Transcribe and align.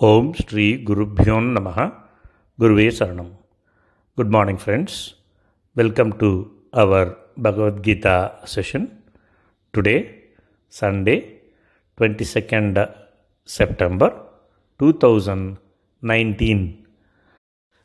ஓம் 0.00 0.28
ஸ்ரீ 0.32 0.64
குருப்யோன் 0.88 1.46
நமக 1.56 1.84
குருவே 2.58 2.84
சரணம். 2.98 3.30
Good 4.18 4.30
morning 4.30 4.60
friends 4.64 4.98
welcome 5.76 6.12
to 6.16 6.28
our 6.72 7.08
Bhagavad Gita 7.42 8.14
session 8.54 8.86
today 9.74 9.96
Sunday 10.72 11.16
twenty 11.98 12.26
second 12.34 12.78
September 13.48 14.14
two 14.80 14.90
thousand 15.04 15.48
nineteen 16.02 16.62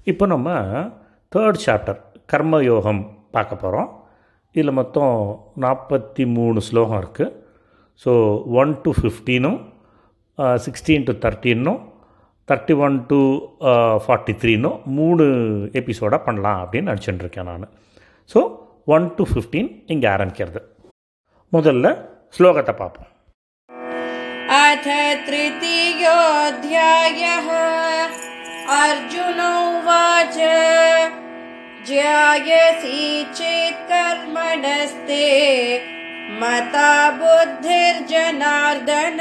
இப்போ 0.08 0.28
நம்ம 0.28 0.48
third 1.32 1.62
chapter 1.66 2.00
கர்மயோகம் 2.32 3.02
பார்க்க 3.32 3.56
போகிறோம் 3.56 3.90
இதில் 4.56 4.72
மொத்தம் 4.72 5.16
நாற்பத்தி 5.62 6.26
மூணு 6.26 6.62
ஸ்லோகம் 6.62 7.00
இருக்குது 7.00 7.34
ஸோ 8.06 8.14
ஒன் 8.60 8.82
டு 8.82 8.92
ஃபிஃப்டீனும் 8.92 9.60
சிக்ஸ்டீன் 10.58 11.04
டு 11.04 11.16
தேர்ட்டீனும் 11.26 11.82
தேர்ட்டி 12.49 12.75
ஒன் 12.85 12.95
டு 13.09 13.19
ஃபார்ட்டி 14.05 14.33
த்ரீனும் 14.43 14.79
மூணு 14.99 15.25
எபிசோடாக 15.81 16.21
பண்ணலாம் 16.27 16.61
அப்படின்னு 16.63 16.91
நினச்சிட்டு 16.91 17.19
இருக்கேன் 17.19 17.51
நான் 17.51 17.67
ஸோ 18.31 18.41
ஒன் 18.89 19.09
டு 19.17 19.25
ஃபிஃப்டீன் 19.31 19.71
இங்கே 19.95 20.09
ஆரம்பிக்கிறது 20.15 20.63
முதல்ல 21.53 21.95
ஸ்லோகத்தை 22.39 22.75
பார்ப்போம் 22.75 23.13
अथ 24.59 24.87
तृतीयोऽध्यायः 26.09 27.49
अर्जुन 28.77 29.41
उवाच 29.41 30.37
ज्यायसि 31.89 33.03
चेत् 33.35 33.85
कर्मणस्ते 33.91 35.27
मता 36.41 36.89
बुद्धिर्जनार्दन 37.19 39.21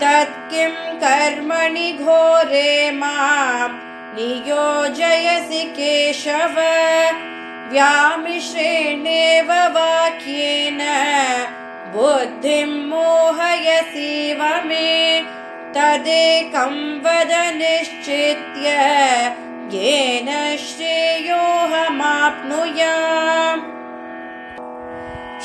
तत्किं 0.00 0.74
कर्मणि 1.02 1.88
घोरे 1.92 2.72
मां 2.90 3.68
नियोजयसि 4.16 5.62
केशव। 5.78 6.56
व्यामिश्रेणेव 7.72 9.48
वाक्येन 9.76 10.80
बुद्धिं 11.94 12.70
मोहयसीव 12.90 14.40
मे 14.68 14.90
तदेकं 15.76 16.74
वद 17.04 17.32
निश्चित्य 17.56 18.66
येन 19.74 20.28
श्रेयोऽहमाप्नुयाम्। 20.66 21.34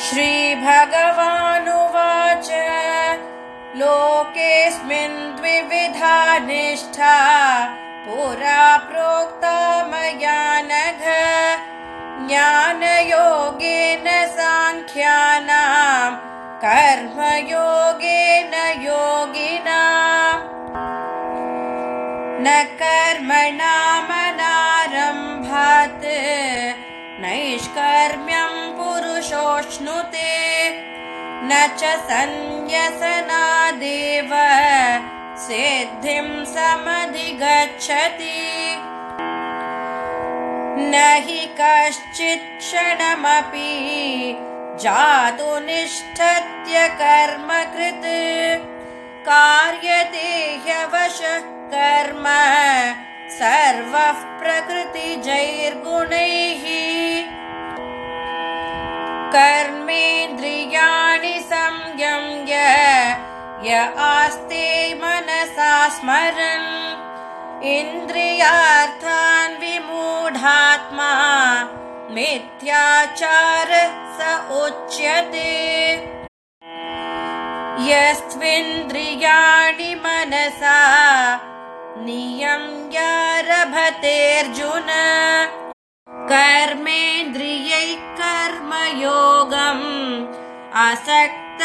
श्रीभगवानुवाच 0.04 1.91
लोकेऽस्मिन् 3.80 5.36
द्विविधा 5.36 6.16
निष्ठा 6.46 7.18
पुरा 8.06 8.64
प्रोक्ता 8.88 9.58
मया 9.92 10.42
नघ 10.70 11.04
ज्ञानयोगेन 12.28 14.08
साङ्ख्यानां 14.36 16.12
कर्मयोगेन 16.64 18.54
योगिनाम्। 18.88 20.44
न 22.44 22.48
कर्मणामनारम्भात् 22.82 23.98
नैष्कर्म्यं 27.24 28.54
पुरुषोऽश्नुते 28.78 30.30
न 31.52 31.54
च 31.80 31.82
सन्न्यसनादेव। 32.10 34.32
सिद्धिं 35.38 36.30
समधिगच्छति। 36.46 38.40
न 40.92 40.94
हि 41.26 41.42
कश्चित् 41.60 42.48
क्षणमपि 42.60 43.74
जातु 44.84 45.50
निष्ठत्य 45.60 46.76
कर्मकृत् 47.02 48.08
कार्यते 49.28 50.30
ह्यवशः 50.66 51.44
कर्म 51.74 52.26
सर्वः 53.40 54.18
प्रकृतिजैर्गुणैः 54.40 56.64
संयम्य 61.26 62.54
य 63.66 63.94
आस्ते 63.98 64.94
मनसा 64.94 65.90
स्मरन्। 65.90 67.02
इन्द्रियार्थान् 67.64 69.58
विमूढात्मा 69.58 71.12
मिथ्याचार 72.12 73.68
स 74.18 74.20
उच्यते। 74.52 75.52
यस्त्विन्द्रियाणि 77.92 79.96
मनसा 79.96 80.80
नियम्यारभतेऽर्जुन। 81.98 84.90
कर्मेन्द्रियैः 86.10 88.22
कर्मयोगम् 88.22 90.41
असक्त 90.80 91.62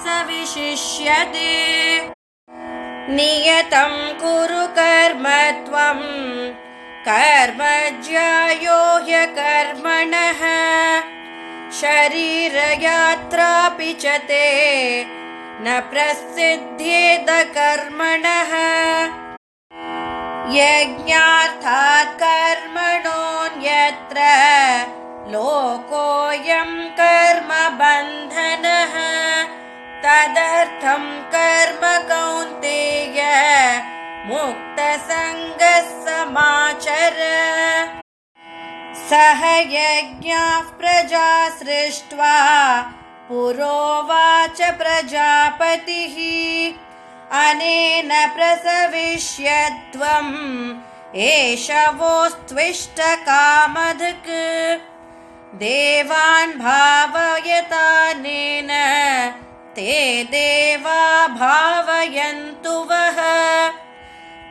स 0.00 0.14
विशिष्यते 0.28 1.52
नियतं 3.16 3.92
कुरु 4.20 4.64
कर्म 4.78 5.24
त्वम् 5.66 6.02
कर्म 7.06 7.60
ज्यायो 8.06 8.80
ह्यकर्मणः। 9.06 10.42
शरीरयात्रापि 11.80 12.72
च 14.02 14.04
ते 14.28 14.46
न 15.64 15.66
प्रसिद्ध्येद 15.90 17.28
कर्मणः 17.56 18.52
यज्ञार्थात् 20.60 22.16
कर्मणोऽन्यत्र 22.22 24.18
लोकोऽयं 25.32 26.70
कर्मबन्धनः 27.00 28.49
कर्म 31.34 31.82
कौन्तेय 32.10 33.18
मुक्तसङ्गः 34.26 35.88
समाचर। 36.06 37.18
सह 39.10 39.40
यज्ञाः 39.74 40.60
प्रजा 40.60 41.30
सृष्ट्वा 41.48 42.36
पुरोवाच 43.28 44.58
प्रजापतिः। 44.62 46.16
अनेन 47.40 48.10
प्रसविष्यध्वम् 48.36 50.32
एष 51.16 51.66
वोस्त्विष्टकामधक् 51.70 54.30
देवान् 55.54 56.58
भावयतानेन 56.58 58.70
ते 59.80 60.24
देवा 60.24 61.28
भावयन्तु 61.28 62.70
वः। 62.70 63.18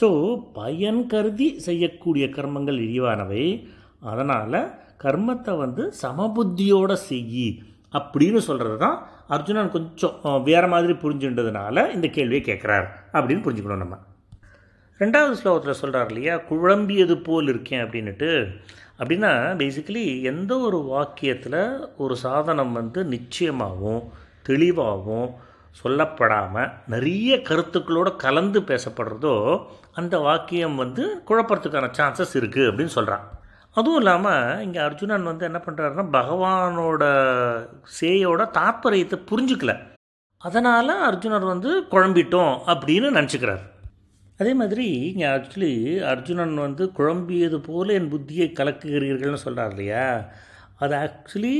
ஸோ 0.00 0.08
பயன் 0.52 1.02
கருதி 1.06 1.48
செய்யக்கூடிய 1.66 2.26
கர்மங்கள் 2.36 2.78
இழிவானவை. 2.86 3.44
அதனால் 4.00 4.58
கர்மத்தை 5.04 5.52
வந்து 5.58 5.82
சமபுத்தியோட 6.02 6.92
செய்யி 7.10 7.48
அப்படின்னு 7.92 8.40
சொல்கிறது 8.48 8.78
தான் 8.78 8.96
அர்ஜுனன் 9.34 9.70
கொஞ்சம் 9.70 10.16
வேறு 10.42 10.68
மாதிரி 10.68 10.94
புரிஞ்சுன்றதுனால 11.02 11.94
இந்த 11.94 12.06
கேள்வியை 12.16 12.42
கேட்குறார் 12.44 12.86
அப்படின்னு 13.12 13.44
புரிஞ்சுக்கணும் 13.44 13.84
நம்ம. 13.84 13.96
ரெண்டாவது 15.00 15.34
ஸ்லோகத்தில் 15.40 15.80
சொல்கிறார் 15.80 16.08
இல்லையா? 16.08 16.34
குழம்பியது 16.50 17.16
போல் 17.26 17.48
இருக்கேன் 17.48 17.82
அப்படின்ட்டு 17.84 18.30
அப்படின்னா 18.98 19.32
பேசிக்கலி 19.56 20.22
எந்த 20.22 20.58
ஒரு 20.58 20.78
வாக்கியத்தில் 20.92 21.60
ஒரு 21.96 22.16
சாதனம் 22.16 22.72
வந்து 22.72 23.04
நிச்சயமாகவும் 23.04 24.02
தெளிவாகவும் 24.42 25.28
சொல்லப்படாமல் 25.82 26.72
நிறைய 26.86 27.36
கருத்துக்களோட 27.36 28.16
கலந்து 28.16 28.60
பேசப்படுறதோ 28.60 29.34
அந்த 29.94 30.18
வாக்கியம் 30.18 30.76
வந்து 30.76 31.22
குழப்பறதுக்கான 31.28 31.90
சான்சஸ் 31.98 32.34
இருக்குது 32.40 32.68
அப்படின்னு 32.70 32.96
சொல்கிறான் 32.98 33.26
அதுவும் 33.76 33.98
இல்லாமல் 33.98 34.60
இங்கே 34.64 34.80
அர்ஜுனன் 34.80 35.22
வந்து 35.22 35.44
என்ன 35.44 35.58
பண்ணுறாருன்னா 35.58 36.04
பகவானோட 36.10 37.02
சேயோட 38.00 38.42
தாற்பயத்தை 38.50 39.18
புரிஞ்சுக்கல. 39.30 39.72
அதனால் 40.40 40.92
அர்ஜுனர் 41.08 41.44
வந்து 41.44 41.70
குழம்பிட்டோம் 41.90 42.54
அப்படின்னு 42.66 43.08
நினச்சிக்கிறார். 43.10 43.62
அதே 44.40 44.52
மாதிரி 44.54 44.86
இங்கே 45.10 45.26
ஆக்சுவலி 45.26 45.72
அர்ஜுனன் 46.10 46.54
வந்து 46.56 46.84
குழம்பியது 46.98 47.58
போல 47.68 47.92
என் 47.92 48.10
புத்தியை 48.12 48.46
கலக்குகிறீர்கள்னு 48.58 49.44
சொல்கிறார் 49.44 49.70
இல்லையா? 49.70 50.04
அது 50.82 50.94
ஆக்சுவலி 50.96 51.54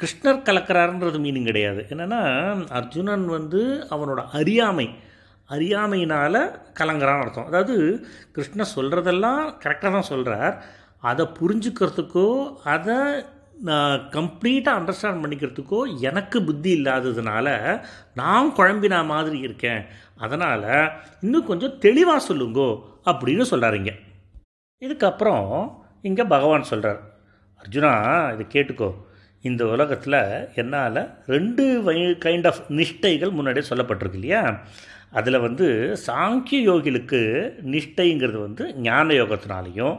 கிருஷ்ணர் 0.00 0.44
கலக்கிறாருன்றது 0.48 1.18
மீனிங் 1.24 1.48
கிடையாது. 1.50 1.80
என்னென்னா 1.90 2.20
அர்ஜுனன் 2.78 3.26
வந்து 3.26 3.62
அவனோட 3.90 4.20
அறியாமை 4.32 4.86
அறியாமையினால் 5.50 6.40
கலங்குறான்னு 6.80 7.24
அர்த்தம். 7.24 7.46
அதாவது 7.46 7.76
கிருஷ்ணர் 8.36 8.74
சொல்கிறதெல்லாம் 8.76 9.42
கரெக்டாக 9.64 9.92
தான் 9.96 10.10
சொல்கிறார் 10.12 10.54
அதை 11.02 11.24
புரிஞ்சுக்கிறதுக்கோ 11.40 12.28
அதை 12.74 12.98
நான் 13.68 14.08
கம்ப்ளீட்டாக 14.10 14.78
அண்டர்ஸ்டாண்ட் 14.78 15.22
பண்ணிக்கிறதுக்கோ 15.22 15.80
எனக்கு 16.00 16.38
புத்தி 16.42 16.70
இல்லாததுனால 16.78 17.46
நான் 18.14 18.48
குழம்பினா 18.56 19.00
மாதிரி 19.04 19.38
இருக்கேன். 19.38 19.82
அதனால் 20.16 20.66
இன்னும் 21.20 21.46
கொஞ்சம் 21.46 21.78
தெளிவாக 21.78 22.26
சொல்லுங்கோ 22.28 22.68
அப்படின்னு 23.04 23.44
சொல்கிறாருங்க 23.52 23.92
இதுக்கப்புறம் 24.82 25.48
இங்கே 26.02 26.24
பகவான் 26.34 26.70
சொல்கிறார் 26.72 27.00
அர்ஜுனா 27.62 27.92
இதை 28.34 28.46
கேட்டுக்கோ. 28.54 28.90
இந்த 29.40 29.62
உலகத்தில் 29.66 30.20
என்னால் 30.54 30.98
ரெண்டு 31.26 31.64
வை 31.82 31.96
கைண்ட் 32.24 32.46
ஆஃப் 32.46 32.62
நிஷ்டைகள் 32.68 33.36
முன்னாடியே 33.38 33.68
சொல்லப்பட்டிருக்கு 33.68 34.18
இல்லையா? 34.20 34.42
அதில் 35.10 35.44
வந்து 35.46 35.66
சாங்கிய 36.06 36.58
யோகிகளுக்கு 36.70 37.20
நிஷ்டைங்கிறது 37.74 38.38
வந்து 38.46 38.64
ஞான 38.74 39.14
யோகத்தினாலையும் 39.14 39.96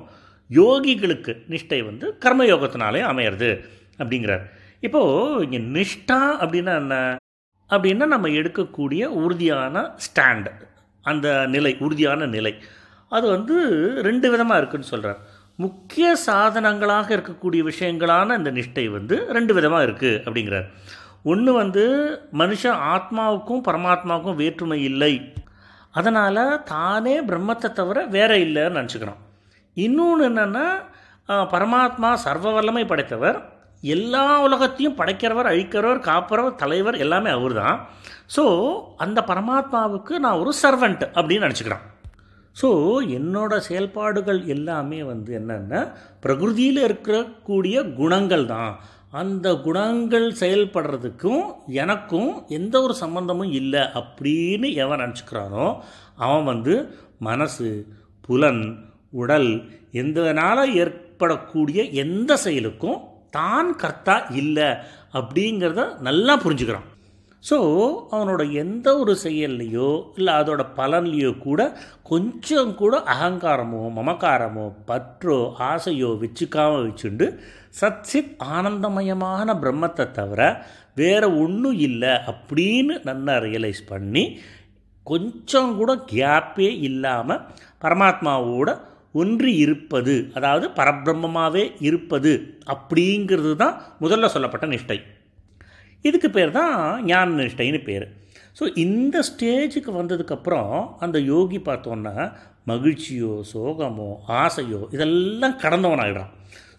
யோகிகளுக்கு 0.55 1.33
நிஷ்டை 1.49 1.79
வந்து 1.85 2.17
கர்ம 2.17 2.45
அமையிறது 2.45 3.49
அப்படிங்கிறார். 3.97 4.45
இப்போது 4.79 5.49
இங்கே 5.49 5.59
நிஷ்டா 5.79 6.19
அப்படின்னா 6.43 6.73
என்ன? 6.75 6.95
அப்படின்னா 7.69 8.05
நம்ம 8.05 8.27
எடுக்கக்கூடிய 8.27 9.03
உறுதியான 9.03 9.83
ஸ்டாண்ட் 10.05 10.49
அந்த 11.01 11.27
நிலை 11.45 11.77
உறுதியான 11.79 12.25
நிலை. 12.25 12.53
அது 13.09 13.27
வந்து 13.27 13.55
ரெண்டு 14.01 14.27
விதமாக 14.29 14.57
இருக்குன்னு 14.57 14.85
சொல்கிறார் 14.85 15.19
முக்கிய 15.55 16.15
சாதனங்களாக 16.25 17.09
இருக்கக்கூடிய 17.17 17.61
விஷயங்களான 17.71 18.37
இந்த 18.37 18.51
நிஷ்டை 18.51 18.85
வந்து 18.89 19.15
ரெண்டு 19.31 19.53
விதமாக 19.53 19.85
இருக்குது 19.85 20.21
அப்படிங்கிறார். 20.25 20.67
ஒன்று 21.23 21.53
வந்து 21.53 21.83
மனுஷன் 22.33 22.79
ஆத்மாவுக்கும் 22.93 23.65
பரமாத்மாவுக்கும் 23.67 24.35
வேற்றுமை 24.35 24.83
இல்லை. 24.83 25.33
அதனால் 25.91 26.63
தானே 26.63 27.21
பிரம்மத்தை 27.21 27.69
தவிர 27.71 28.05
வேற 28.05 28.37
இல்லைன்னு 28.37 28.79
நினச்சிக்கிறான் 28.79 29.21
இன்னொன்று 29.73 30.29
என்னென்னா 30.29 30.65
பரமாத்மா 31.27 32.13
சர்வ 32.13 32.51
வல்லமை 32.51 32.85
படைத்தவர் 32.85 33.37
எல்லா 33.83 34.41
உலகத்தையும் 34.41 34.97
படைக்கிறவர் 34.99 35.49
அழிக்கிறவர் 35.51 35.99
காப்பறவர் 35.99 36.55
தலைவர் 36.55 36.95
எல்லாமே 36.95 37.29
அவர் 37.29 37.53
தான் 37.53 37.77
ஸோ 38.35 38.43
அந்த 38.97 39.21
பரமாத்மாவுக்கு 39.21 40.13
நான் 40.19 40.39
ஒரு 40.39 40.53
சர்வெண்ட் 40.61 41.03
அப்படின்னு 41.15 41.45
நினச்சிக்கிறேன். 41.47 41.83
ஸோ 42.61 42.69
என்னோட 43.17 43.57
செயல்பாடுகள் 43.57 44.45
எல்லாமே 44.45 45.03
வந்து 45.03 45.31
என்னென்னா 45.39 45.81
பிரகிருதியில் 46.21 46.81
இருக்கக்கூடிய 46.87 47.93
குணங்கள் 47.93 48.45
தான். 48.45 48.73
அந்த 49.11 49.55
குணங்கள் 49.55 50.27
செயல்படுறதுக்கும் 50.39 51.43
எனக்கும் 51.67 52.45
எந்த 52.47 52.81
ஒரு 52.81 52.93
சம்பந்தமும் 52.93 53.51
இல்லை 53.51 53.79
அப்படின்னு 53.79 54.73
எவன் 54.73 55.01
நினச்சிக்கிறானோ 55.03 55.65
அவன் 56.15 56.43
வந்து 56.43 56.75
மனசு 57.19 57.67
புலன் 58.21 58.63
உடல் 59.13 59.49
எந்தனால் 59.93 60.63
ஏற்படக்கூடிய 60.75 61.83
எந்த 62.03 62.37
செயலுக்கும் 62.37 63.01
தான் 63.29 63.69
கர்த்தா 63.75 64.15
இல்லை 64.35 64.69
அப்படிங்கிறத 65.13 65.83
நல்லா 65.99 66.33
புரிஞ்சுக்கிறான். 66.43 66.89
ஸோ 67.43 67.57
அவனோட 68.11 68.41
எந்த 68.53 68.87
ஒரு 68.97 69.13
செயல்லையோ 69.23 69.87
இல்லை 70.15 70.33
அதோட 70.33 70.61
பலன்லையோ 70.77 71.31
கூட 71.37 71.61
கொஞ்சம் 72.03 72.71
கூட 72.75 72.93
அகங்காரமோ 73.13 73.81
மமக்காரமோ 73.95 74.65
பற்றோ 74.85 75.37
ஆசையோ 75.69 76.11
வச்சுக்காம 76.21 76.77
வச்சுண்டு 76.85 77.27
சத்சித் 77.81 78.31
ஆனந்தமயமான 78.55 79.55
பிரம்மத்தை 79.59 80.05
தவிர 80.11 80.41
வேறு 80.95 81.29
ஒன்றும் 81.37 81.79
இல்லை 81.79 82.13
அப்படின்னு 82.27 82.95
நல்லா 83.03 83.35
ரியலைஸ் 83.37 83.83
பண்ணி 83.85 84.23
கொஞ்சம் 85.07 85.71
கூட 85.77 85.91
கேப்பே 86.11 86.71
இல்லாமல் 86.81 87.43
பரமாத்மாவோட 87.81 88.69
ஒன்றி 89.13 89.55
இருப்பது 89.55 90.31
அதாவது 90.33 90.67
பரபிரம்மமாகவே 90.77 91.63
இருப்பது 91.79 92.31
அப்படிங்கிறது 92.65 93.55
தான் 93.55 93.75
முதல்ல 94.01 94.25
சொல்லப்பட்ட 94.25 94.67
நிஷ்டை. 94.67 94.99
இதுக்கு 96.01 96.29
பேர் 96.29 96.51
தான் 96.51 97.05
ஞான 97.05 97.43
நிஷ்டைன்னு 97.43 97.83
பேர். 97.83 98.05
ஸோ 98.59 98.63
இந்த 98.75 99.23
ஸ்டேஜுக்கு 99.29 99.91
வந்ததுக்கப்புறம் 100.01 100.73
அந்த 100.99 101.19
யோகி 101.19 101.57
பார்த்தோன்னா 101.57 102.15
மகிழ்ச்சியோ 102.67 103.43
சோகமோ 103.53 104.09
ஆசையோ 104.27 104.81
இதெல்லாம் 104.91 105.59
கடந்தவனாகிடுறான் 105.63 106.33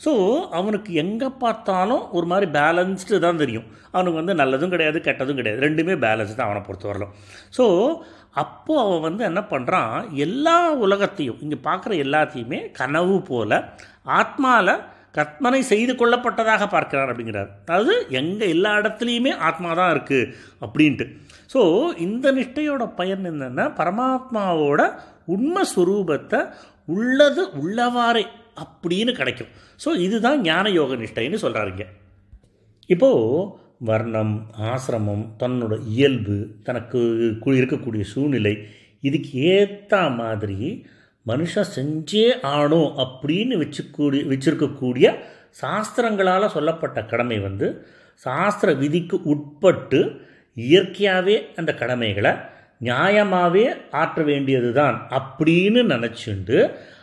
ஸோ 0.05 0.13
அவனுக்கு 0.51 0.93
எங்கே 0.93 1.29
பார்த்தாலும் 1.29 2.11
ஒரு 2.11 2.27
மாதிரி 2.27 2.51
பேலன்ஸ்டு 2.51 3.19
தான் 3.19 3.37
தெரியும். 3.37 3.67
அவனுக்கு 3.93 4.21
வந்து 4.21 4.35
நல்லதும் 4.35 4.69
கிடையாது 4.69 5.01
கெட்டதும் 5.01 5.39
கிடையாது. 5.41 5.63
ரெண்டுமே 5.67 5.95
பேலன்ஸ் 6.07 6.35
தான் 6.35 6.49
அவனை 6.49 6.63
பொறுத்த 6.67 7.09
ஸோ 7.59 7.67
அப்போது 8.31 8.81
அவன் 8.81 9.01
வந்து 9.01 9.25
என்ன 9.25 9.41
பண்ணுறான் 9.51 10.11
எல்லா 10.15 10.73
உலகத்தையும் 10.73 11.41
இங்கே 11.41 11.59
பார்க்குற 11.65 11.95
எல்லாத்தையுமே 12.05 12.73
கனவு 12.73 13.23
போல் 13.23 13.57
ஆத்மாவில் 14.05 14.83
கற்பனை 15.13 15.63
செய்து 15.63 15.93
கொள்ளப்பட்டதாக 15.95 16.67
பார்க்கிறார் 16.69 17.11
அப்படிங்கிறார். 17.11 17.51
அதாவது 17.65 18.07
எங்கே 18.11 18.49
எல்லா 18.49 18.71
இடத்துலையுமே 18.79 19.33
ஆத்மா 19.39 19.75
தான் 19.75 19.93
இருக்குது 19.95 20.31
அப்படின்ட்டு. 20.61 21.05
ஸோ 21.55 21.61
இந்த 21.99 22.33
நிஷ்டையோட 22.33 22.87
பயன் 22.97 23.25
என்னென்னா 23.31 23.67
பரமாத்மாவோட 23.81 24.93
உண்மை 25.25 25.63
ஸ்வரூபத்தை 25.75 26.41
உள்ளது 26.85 27.43
உள்ளவாறே 27.61 28.25
அப்படின்னு 28.57 29.13
கிடைக்கும். 29.13 29.51
ஸோ 29.85 29.89
இதுதான் 29.97 30.41
ஞான 30.43 30.71
யோக 30.71 30.97
நிஷ்டைன்னு 30.97 31.43
சொல்கிறாருங்க 31.45 31.85
இப்போது 32.87 33.63
வர்ணம் 33.81 34.35
ஆசிரமம் 34.73 35.25
தன்னோட 35.43 35.75
இயல்பு 35.85 36.37
தனக்கு 36.63 37.01
இருக்கக்கூடிய 37.61 38.03
சூழ்நிலை 38.03 38.55
இதுக்கு 39.01 39.31
ஏற்ற 39.41 40.11
மாதிரி 40.11 40.85
மனுஷன் 41.27 41.73
செஞ்சே 41.77 42.27
ஆணும் 42.43 42.91
அப்படின்னு 43.05 43.57
வச்சுக்கூடிய 43.57 44.23
வச்சுருக்கக்கூடிய 44.27 45.07
சாஸ்திரங்களால் 45.61 46.55
சொல்லப்பட்ட 46.57 47.05
கடமை 47.05 47.39
வந்து 47.39 47.67
சாஸ்திர 48.23 48.73
விதிக்கு 48.73 49.17
உட்பட்டு 49.23 50.01
இயற்கையாகவே 50.57 51.37
அந்த 51.57 51.75
கடமைகளை 51.75 52.33
நியாயமாகவே 52.83 53.65
ஆற்ற 53.91 54.23
வேண்டியது 54.23 54.73
தான் 54.73 54.97
அப்படின்னு 55.11 55.83
நினச்சிண்டு 55.95 56.59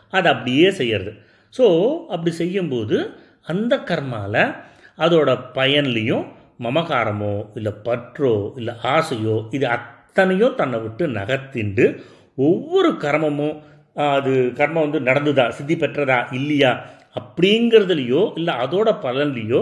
அதை 0.09 0.31
அப்படியே 0.31 0.71
செய்யறது. 0.71 1.11
ஸோ 1.53 1.65
அப்படி 2.13 2.31
செய்யும்போது 2.41 2.97
அந்த 3.47 3.73
கர்மாவில் 3.89 4.43
அதோட 4.97 5.29
பயன்லேயும் 5.57 6.25
மமகாரமோ 6.65 7.35
இல்லை 7.59 7.73
பற்றோ 7.85 8.33
இல்லை 8.59 8.73
ஆசையோ 8.95 9.35
இது 9.57 9.65
அத்தனையோ 9.77 10.47
தன்னை 10.55 10.79
விட்டு 10.81 11.03
நகர்த்திண்டு 11.17 11.85
ஒவ்வொரு 12.47 12.89
கர்மமும் 13.03 13.55
அது 14.15 14.33
கர்மம் 14.59 14.85
வந்து 14.85 14.99
நடந்துதா 15.09 15.45
சித்தி 15.57 15.75
பெற்றதா 15.75 16.19
இல்லையா 16.39 16.71
அப்படிங்கிறதுலையோ 17.19 18.21
இல்லை 18.39 18.53
அதோட 18.63 18.89
பலன்லையோ 19.05 19.61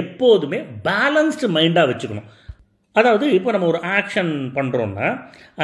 எப்போதுமே 0.00 0.58
பேலன்ஸ்டு 0.86 1.48
மைண்டாக 1.56 1.88
வச்சுக்கணும். 1.90 2.28
அதாவது 2.96 3.26
இப்போ 3.36 3.50
நம்ம 3.54 3.68
ஒரு 3.72 3.80
ஆக்ஷன் 3.96 4.32
பண்ணுறோன்னா 4.56 5.08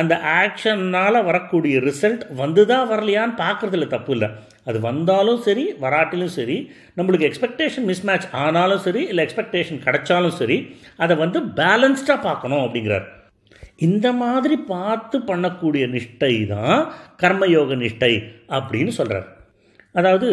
அந்த 0.01 0.15
ஆக்ஷன்னால் 0.43 1.27
வரக்கூடிய 1.29 1.79
ரிசல்ட் 1.89 2.25
வந்துதா 2.43 2.79
வரலையான்னு 2.93 3.35
பார்க்குறதுல 3.43 3.89
தப்பு 3.95 4.13
இல்லை. 4.17 4.29
அது 4.67 4.81
வந்தாலும் 4.81 5.43
சரி 5.43 5.75
வராட்டிலும் 5.81 6.35
சரி 6.35 6.71
நம்மளுக்கு 6.97 7.29
எக்ஸ்பெக்டேஷன் 7.29 7.87
மிஸ்மேட்ச் 7.89 8.27
ஆனாலும் 8.33 8.79
சரி 8.79 9.03
இல்லை 9.07 9.27
எக்ஸ்பெக்டேஷன் 9.27 9.83
கிடைச்சாலும் 9.85 10.37
சரி 10.39 10.77
அதை 10.97 11.17
வந்து 11.17 11.41
பேலன்ஸ்டாக 11.41 12.23
பார்க்கணும் 12.23 12.65
அப்படிங்கிறார். 12.65 13.07
இந்த 13.77 14.13
மாதிரி 14.13 14.57
பார்த்து 14.57 15.19
பண்ணக்கூடிய 15.19 15.87
நிஷ்டை 15.87 16.47
தான் 16.47 16.93
கர்மயோக 17.23 17.77
நிஷ்டை 17.77 18.23
அப்படின்னு 18.49 18.89
சொல்கிறார் 18.89 19.29
அதாவது 19.93 20.29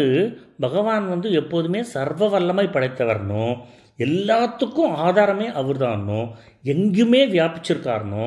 பகவான் 0.60 1.10
வந்து 1.10 1.32
எப்போதுமே 1.32 1.84
சர்வ 1.84 2.28
வல்லமை 2.28 2.66
படைத்தவர்னும் 2.66 3.56
எல்லாத்துக்கும் 4.00 4.96
ஆதாரமே 4.98 5.48
அவர்தானோ 5.54 6.22
எங்கேயுமே 6.64 7.30
வியாபிச்சிருக்காருனோ 7.32 8.26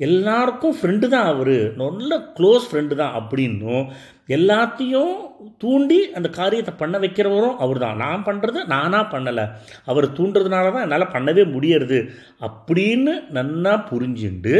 எல்லாருக்கும் 0.00 0.76
ஃப்ரெண்டு 0.78 1.06
தான் 1.08 1.28
அவர். 1.32 1.56
நல்ல 1.80 2.18
க்ளோஸ் 2.36 2.66
ஃப்ரெண்டு 2.68 2.94
தான் 2.94 3.16
அப்படின்னும் 3.20 3.84
எல்லாத்தையும் 4.28 5.12
தூண்டி 5.58 5.98
அந்த 6.14 6.28
காரியத்தை 6.30 6.74
பண்ண 6.74 6.98
வைக்கிறவரும் 6.98 7.56
அவர் 7.56 7.78
தான் 7.78 7.96
நான் 7.96 8.26
பண்ணுறது 8.28 8.60
நானாக 8.74 9.04
பண்ணலை. 9.14 9.44
அவர் 9.84 10.06
தூண்டுறதுனால 10.18 10.72
தான் 10.72 10.86
என்னால் 10.86 11.12
பண்ணவே 11.16 11.44
முடியறது 11.54 12.00
அப்படின்னு 12.40 13.14
நன்னா 13.38 13.74
புரிஞ்சுண்டு 13.90 14.56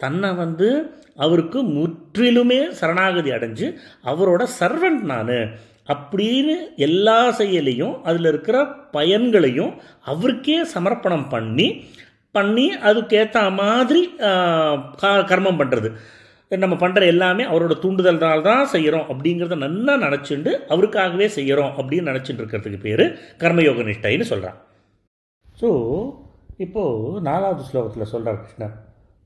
தன்னை 0.00 0.30
வந்து 0.34 0.68
அவருக்கு 1.16 1.58
முற்றிலுமே 1.76 2.60
சரணாகதி 2.80 3.30
அடைஞ்சு 3.36 3.66
அவரோட 4.04 4.42
சர்வெண்ட் 4.60 5.04
நான் 5.04 5.36
அப்படின்னு 5.88 6.54
எல்லா 6.76 7.18
செயலையும் 7.30 7.94
அதில் 8.02 8.24
இருக்கிற 8.24 8.56
பயன்களையும் 8.92 9.72
அவருக்கே 10.04 10.56
சமர்ப்பணம் 10.72 11.28
பண்ணி 11.28 11.66
பண்ணி 12.36 12.66
அதுக்கேற்ற 12.88 13.40
மாதிரி 13.58 14.02
க- 15.00 15.24
கர்மம் 15.30 15.60
பண்ணுறது 15.60 15.88
நம்ம 16.50 16.74
பண்ணுற 16.76 17.06
எல்லாமே 17.06 17.44
அவரோட 17.44 17.74
தூண்டுதல்னால 17.80 18.42
தான் 18.42 18.66
செய்கிறோம் 18.66 19.06
அப்படிங்கிறத 19.08 19.56
நல்லா 19.62 19.94
நினச்சிண்டு 20.02 20.52
அவருக்காகவே 20.68 21.26
செய்கிறோம் 21.32 21.72
அப்படின்னு 21.78 22.10
நினச்சிட்டு 22.10 22.42
இருக்கிறதுக்கு 22.42 22.80
பேர் 22.82 23.04
கர்மயோக 23.40 23.86
நிஷ்டைன்னு 23.88 24.28
சொல்கிறான் 24.28 24.58
ஸோ 25.58 25.70
இப்போது 26.58 27.20
நாலாவது 27.22 27.62
ஸ்லோகத்தில் 27.62 28.10
சொல்கிறார் 28.10 28.38
கிருஷ்ணர் 28.38 28.74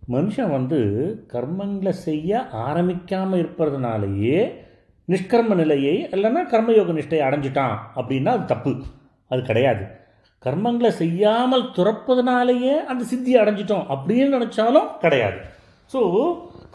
மனுஷன் 0.08 0.50
வந்து 0.50 0.78
கர்மங்களை 1.32 1.94
செய்ய 2.04 2.30
ஆரம்பிக்காமல் 2.64 3.40
இருப்பதுனாலேயே 3.42 4.38
நிஷ்கர்ம 5.08 5.54
நிலையை 5.54 5.94
இல்லைன்னா 6.12 6.42
கர்மயோக 6.50 6.92
நிஷ்டையை 6.92 7.24
அடைஞ்சிட்டான் 7.26 7.76
அப்படின்னா 7.96 8.30
அது 8.30 8.44
தப்பு. 8.46 8.72
அது 9.30 9.40
கிடையாது. 9.42 9.84
கர்மங்களை 10.44 10.90
செய்யாமல் 11.00 11.64
துறப்பதனாலேயே 11.76 12.74
அந்த 12.90 13.02
சித்தியை 13.10 13.38
அடைஞ்சிட்டோம் 13.42 13.88
அப்படின்னு 13.94 14.36
நினச்சாலும் 14.36 14.88
கிடையாது. 15.02 15.38
ஸோ 15.92 16.00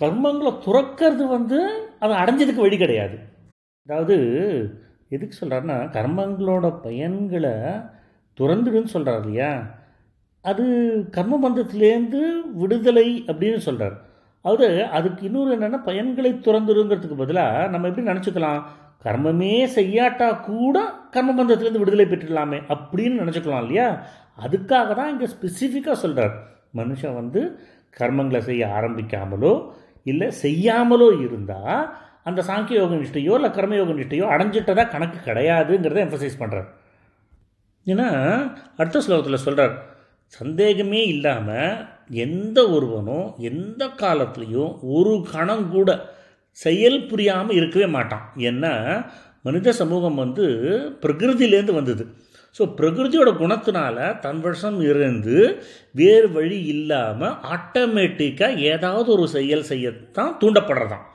கர்மங்களை 0.02 0.52
துறக்கிறது 0.66 1.26
வந்து 1.36 1.60
அதை 2.04 2.14
அடைஞ்சதுக்கு 2.22 2.66
வழி 2.66 2.78
கிடையாது. 2.78 3.18
அதாவது 3.88 4.16
எதுக்கு 5.16 5.36
சொல்கிறாருன்னா 5.40 5.78
கர்மங்களோட 5.98 6.66
பயன்களை 6.86 7.56
துறந்துடுன்னு 8.38 8.94
சொல்கிறார் 8.94 9.22
இல்லையா? 9.24 9.52
அது 10.46 10.64
கர்ம 11.18 11.38
பந்தத்திலேருந்து 11.44 12.22
விடுதலை 12.62 13.08
அப்படின்னு 13.28 13.62
சொல்கிறார் 13.68 13.96
அதாவது 14.46 14.68
அதுக்கு 14.98 15.22
இன்னொரு 15.28 15.52
என்னென்னா 15.56 15.80
பயன்களை 15.88 16.32
துறந்துருங்கிறதுக்கு 16.48 17.16
பதிலாக 17.22 17.70
நம்ம 17.74 17.88
எப்படி 17.90 18.10
நினச்சிக்கலாம்? 18.12 18.60
கர்மமே 19.06 19.66
செய்யாட்டா 19.76 20.40
கூட 20.42 20.78
கர்மபந்தத்திலேருந்து 21.14 21.78
விடுதலை 21.78 22.06
பெற்றுடலாமே 22.06 22.60
அப்படின்னு 22.70 23.22
நினச்சிக்கலாம் 23.22 23.62
இல்லையா? 23.62 23.88
அதுக்காக 24.40 24.96
தான் 24.96 25.10
இங்கே 25.10 25.26
ஸ்பெசிஃபிக்காக 25.26 25.94
சொல்கிறார் 25.94 26.34
மனுஷன் 26.76 27.14
வந்து 27.14 27.42
கர்மங்களை 27.98 28.38
செய்ய 28.40 28.68
ஆரம்பிக்காமலோ 28.68 29.54
இல்லை 30.06 30.28
செய்யாமலோ 30.42 31.12
இருந்தால் 31.20 31.78
அந்த 32.24 32.42
சாங்கிய 32.42 32.80
யோக 32.80 32.96
நிஷ்டையோ 32.96 33.34
இல்லை 33.36 33.50
கர்மயோக 33.50 33.94
நிஷ்டையோ 33.94 34.26
அடைஞ்சிட்டதாக 34.30 34.92
கணக்கு 34.92 35.32
கிடையாதுங்கிறத 35.32 36.00
எம்ஃபசைஸ் 36.06 36.40
பண்ணுறார் 36.40 36.70
ஏன்னா 37.86 38.08
அடுத்த 38.76 39.00
ஸ்லோகத்தில் 39.00 39.34
சொல்கிறார் 39.36 39.76
சந்தேகமே 40.34 41.06
இல்லாமல் 41.06 41.76
எந்த 42.24 42.68
ஒருவனும் 42.70 43.28
எந்த 43.42 43.88
காலத்துலேயும் 44.00 44.80
ஒரு 44.90 45.26
கணம் 45.32 45.70
கூட 45.70 45.90
செயல் 46.58 47.00
புரியாமல் 47.08 47.56
இருக்கவே 47.56 47.88
மாட்டான். 47.88 48.26
ஏன்னா 48.50 48.74
மனித 49.42 49.72
சமூகம் 49.72 50.16
வந்து 50.16 50.46
பிரகிருதியிலேருந்து 51.02 51.74
வந்தது. 51.74 52.06
ஸோ 52.60 52.64
பிரகிருதியோட 52.78 53.30
குணத்தினால 53.40 53.98
தன் 54.20 54.40
வருஷம் 54.40 54.78
இருந்து 54.82 55.38
வேறு 55.92 56.28
வழி 56.32 56.60
இல்லாமல் 56.66 57.36
ஆட்டோமேட்டிக்காக 57.56 58.62
ஏதாவது 58.74 59.10
ஒரு 59.12 59.26
செயல் 59.28 59.66
செய்யத்தான் 59.70 60.32
தூண்டப்படுறதான் 60.42 61.06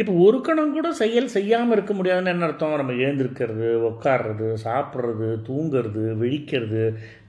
இப்போ 0.00 0.12
ஒரு 0.24 0.38
கணம் 0.46 0.72
கூட 0.76 0.88
செயல் 1.00 1.28
செய்யாமல் 1.34 1.74
இருக்க 1.74 1.92
முடியாதுன்னு 1.98 2.32
என்ன 2.32 2.46
அர்த்தம்? 2.46 2.74
நம்ம 2.80 2.94
எழுந்திருக்கிறது 3.04 3.68
உட்கார்றது 3.88 4.48
சாப்பிட்றது 4.64 5.28
தூங்கிறது 5.46 6.02
விழிக்கிறது 6.22 6.82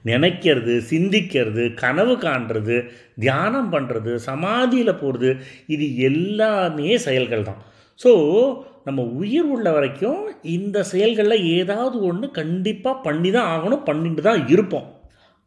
நினைக்கிறது 0.08 0.74
சிந்திக்கிறது 0.90 1.64
கனவு 1.82 2.14
காண்றது 2.24 2.76
தியானம் 3.24 3.70
பண்ணுறது 3.74 4.12
சமாதியில் 4.28 5.00
போகிறது 5.02 5.30
இது 5.74 5.86
எல்லாமே 6.08 6.90
செயல்கள் 7.06 7.46
தான். 7.48 7.62
ஸோ 8.00 8.12
நம்ம 8.88 9.00
உயிர் 9.20 9.48
உள்ள 9.54 9.68
வரைக்கும் 9.76 10.20
இந்த 10.56 10.82
செயல்களில் 10.92 11.46
ஏதாவது 11.58 11.96
ஒன்று 12.10 12.28
கண்டிப்பாக 12.40 13.02
பண்ணி 13.06 13.32
தான் 13.36 13.48
ஆகணும் 13.54 13.86
பண்ணிட்டு 13.88 14.24
தான் 14.28 14.42
இருப்போம். 14.54 14.86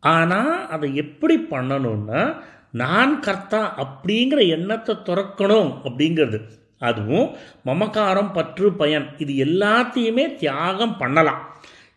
ஆனால் 0.03 0.55
அதை 0.75 0.89
எப்படி 1.03 1.37
பண்ணணும்னா 1.53 2.23
நான் 2.81 3.13
கர்த்தா 3.27 3.61
அப்படிங்கிற 3.85 4.41
எண்ணத்தை 4.57 4.95
துறக்கணும் 5.09 5.71
அப்படிங்கிறது. 5.87 6.39
அதுவும் 6.89 7.27
மமக்காரம் 7.67 8.31
பற்று 8.31 8.67
பயன் 8.73 9.05
இது 9.17 9.33
எல்லாத்தையுமே 9.45 10.25
தியாகம் 10.35 10.95
பண்ணலாம். 10.97 11.41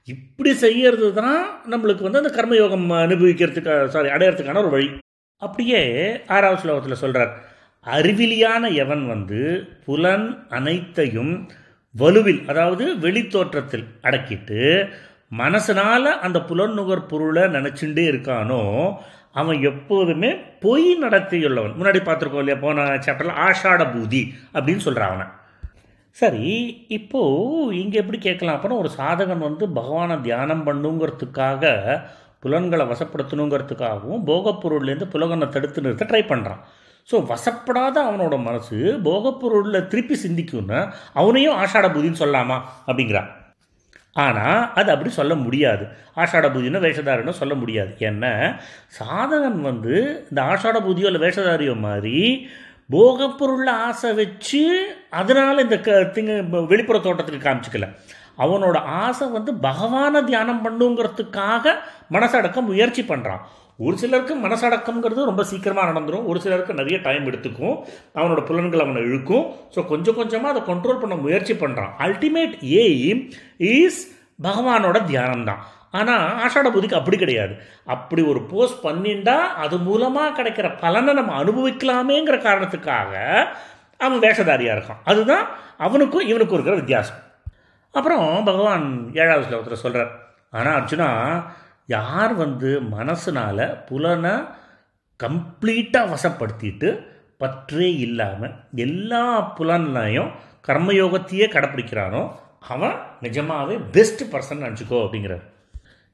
இப்படி 0.09 0.51
செய்யறது 0.65 1.09
தான் 1.15 1.41
நம்மளுக்கு 1.73 2.07
வந்து 2.07 2.21
அந்த 2.23 2.33
கர்மயோகம் 2.37 2.87
அனுபவிக்கிறதுக்கு 3.05 3.75
சாரி 3.95 4.09
அடையிறதுக்கான 4.09 4.63
ஒரு 4.65 4.73
வழி. 4.75 4.89
அப்படியே 5.43 5.83
ஆறாவது 6.27 6.63
ஸ்லோகத்தில் 6.63 7.03
சொல்கிறார் 7.03 7.33
அறிவிலியான 7.87 8.65
எவன் 8.75 9.03
வந்து 9.07 9.41
புலன் 9.87 10.29
அனைத்தையும் 10.49 11.33
வலுவில் 11.95 12.43
அதாவது 12.51 12.85
வெளித்தோற்றத்தில் 12.99 13.87
அடக்கிட்டு 14.03 14.61
மனசனால் 15.39 16.09
அந்த 16.19 16.39
புலன் 16.43 16.75
நுகர் 16.75 17.09
பொருளை 17.11 17.45
நினச்சிண்டே 17.57 18.05
இருக்கானோ 18.11 18.63
அவன் 19.41 19.59
எப்போதுமே 19.71 20.31
பொய் 20.65 20.89
நடத்தியுள்ளவன். 21.05 21.77
முன்னாடி 21.79 22.01
பார்த்துருக்கோம் 22.09 22.45
இல்லையா 22.45 22.59
போன 22.65 22.85
சாப்டரில் 23.07 23.39
ஆஷாட 23.47 23.83
பூதி 23.95 24.23
அப்படின்னு 24.55 24.85
சொல்கிறான் 24.87 25.11
அவனை. 25.13 25.27
சரி 26.17 26.47
இப்போது 26.97 27.77
இங்கே 27.83 28.01
எப்படி 28.03 28.19
கேட்கலாம்? 28.27 28.57
அப்புறம் 28.59 28.81
ஒரு 28.83 28.91
சாதகன் 28.99 29.47
வந்து 29.49 29.65
பகவானை 29.79 30.17
தியானம் 30.27 30.67
பண்ணுங்கிறதுக்காக 30.69 31.73
புலன்களை 32.43 32.85
வசப்படுத்தணுங்கிறதுக்காகவும் 32.91 34.25
போகப்பொருள்லேருந்து 34.31 35.13
புலகனை 35.15 35.47
தடுத்து 35.49 35.85
நிறுத்த 35.85 36.09
ட்ரை 36.11 36.23
பண்ணுறான் 36.33 36.63
ஸோ 37.09 37.17
வசப்படாத 37.31 37.97
அவனோட 38.09 38.35
மனசு 38.49 38.77
போகப்பொருளில் 39.07 39.89
திருப்பி 39.93 40.17
சிந்திக்கும்னா 40.25 40.81
அவனையும் 41.21 41.59
ஆஷாட 41.63 41.89
பூதின்னு 41.95 42.23
சொல்லலாமா 42.23 42.59
அப்படிங்கிறான். 42.87 43.31
ஆனால் 44.17 44.59
அது 44.75 44.89
அப்படி 44.93 45.11
சொல்ல 45.11 45.35
முடியாது. 45.35 45.85
ஆஷாட 46.17 46.49
பூஜைன்னு 46.55 46.85
வேஷதாரின்னு 46.85 47.41
சொல்ல 47.41 47.55
முடியாது. 47.55 47.93
ஏன்னா 48.09 48.33
சாதகன் 48.99 49.61
வந்து 49.71 49.95
இந்த 50.31 50.41
ஆஷாட 50.43 50.79
பூஜையோ 50.87 51.09
இல்லை 51.11 51.23
வேஷதாரியோ 51.27 51.75
மாதிரி 51.89 52.19
போகப்பொருளில் 52.93 53.73
ஆசை 53.87 54.11
வச்சு 54.15 54.63
அதனால் 55.21 55.65
இந்த 55.65 55.77
க 55.81 55.93
திங்க 56.17 56.33
வெளிப்புற 56.73 56.97
தோட்டத்துக்கு 57.07 57.47
காமிச்சிக்கல. 57.47 57.89
அவனோட 58.45 58.77
ஆசை 59.03 59.27
வந்து 59.29 59.55
பகவானை 59.69 60.21
தியானம் 60.25 60.65
பண்ணுங்கிறதுக்காக 60.65 61.75
மனசடக்க 62.17 62.61
முயற்சி 62.71 63.03
பண்ணுறான் 63.03 63.43
ஒரு 63.79 63.97
சிலருக்கு 64.03 64.35
மனசடக்கம்ங்கிறது 64.45 65.29
ரொம்ப 65.31 65.43
சீக்கிரமாக 65.51 65.89
நடந்துடும் 65.91 66.27
ஒரு 66.31 66.39
சிலருக்கு 66.45 66.81
நிறைய 66.81 66.97
டைம் 67.07 67.25
எடுத்துக்கும். 67.31 67.77
அவனோட 68.19 68.41
புலன்கள் 68.49 68.85
அவனை 68.85 69.01
இழுக்கும். 69.09 69.47
ஸோ 69.75 69.83
கொஞ்சம் 69.93 70.19
கொஞ்சமாக 70.19 70.53
அதை 70.55 70.63
கண்ட்ரோல் 70.69 71.01
பண்ண 71.03 71.17
முயற்சி 71.25 71.55
பண்ணுறான் 71.63 71.95
அல்டிமேட் 72.07 72.55
எய்ம் 72.83 73.23
இஸ் 73.73 74.03
பகவானோட 74.47 74.99
தியானம் 75.11 75.49
தான் 75.49 75.63
ஆனால் 75.99 76.25
ஆஷாட 76.45 76.69
புதிக்கு 76.77 76.99
அப்படி 77.01 77.17
கிடையாது. 77.19 77.55
அப்படி 77.95 78.23
ஒரு 78.31 78.41
போஸ்ட் 78.53 78.81
பண்ணிண்டா 78.87 79.37
அது 79.65 79.77
மூலமாக 79.89 80.35
கிடைக்கிற 80.39 80.69
பலனை 80.83 81.13
நம்ம 81.19 81.35
அனுபவிக்கலாமேங்கிற 81.43 82.39
காரணத்துக்காக 82.47 83.13
அவன் 84.01 84.23
வேஷதாரியாக 84.25 84.77
இருக்கான். 84.77 85.03
அதுதான் 85.11 85.45
அவனுக்கும் 85.87 86.29
இவனுக்கும் 86.31 86.57
இருக்கிற 86.59 86.77
வித்தியாசம். 86.81 87.21
அப்புறம் 87.95 88.27
பகவான் 88.49 88.87
ஏழாவது 89.23 89.47
ஸ்லோகத்தில் 89.49 89.83
சொல்கிறார் 89.85 90.11
ஆனால் 90.59 90.77
அர்ஜுனா 90.79 91.09
யார் 91.87 92.35
வந்து 92.35 92.81
மனசுனால் 92.81 93.85
புலனை 93.85 94.35
கம்ப்ளீட்டாக 95.23 96.13
வசப்படுத்திட்டு 96.15 97.07
பற்றே 97.39 97.99
இல்லாமல் 97.99 98.55
எல்லா 98.75 99.55
புலன்லையும் 99.59 100.31
கர்மயோகத்தையே 100.69 101.47
கடைப்பிடிக்கிறானோ 101.51 102.31
அவன் 102.61 102.97
நிஜமாகவே 103.21 103.77
பெஸ்ட் 103.77 104.35
பர்சன் 104.35 104.63
நினச்சிக்கோ 104.65 104.99
அப்படிங்கிறார். 105.05 105.43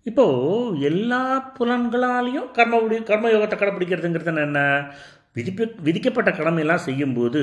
இப்போது 0.02 0.80
எல்லா 0.80 1.54
புலன்களாலையும் 1.58 2.50
கர்ம 2.50 2.78
கர்மயோகத்தை 2.78 3.56
கடைப்பிடிக்கிறதுங்கிறது 3.56 4.42
என்ன? 4.42 4.92
விதிப்பு 5.32 5.74
விதிக்கப்பட்ட 5.82 6.30
கடமையெல்லாம் 6.30 6.86
செய்யும்போது 6.86 7.42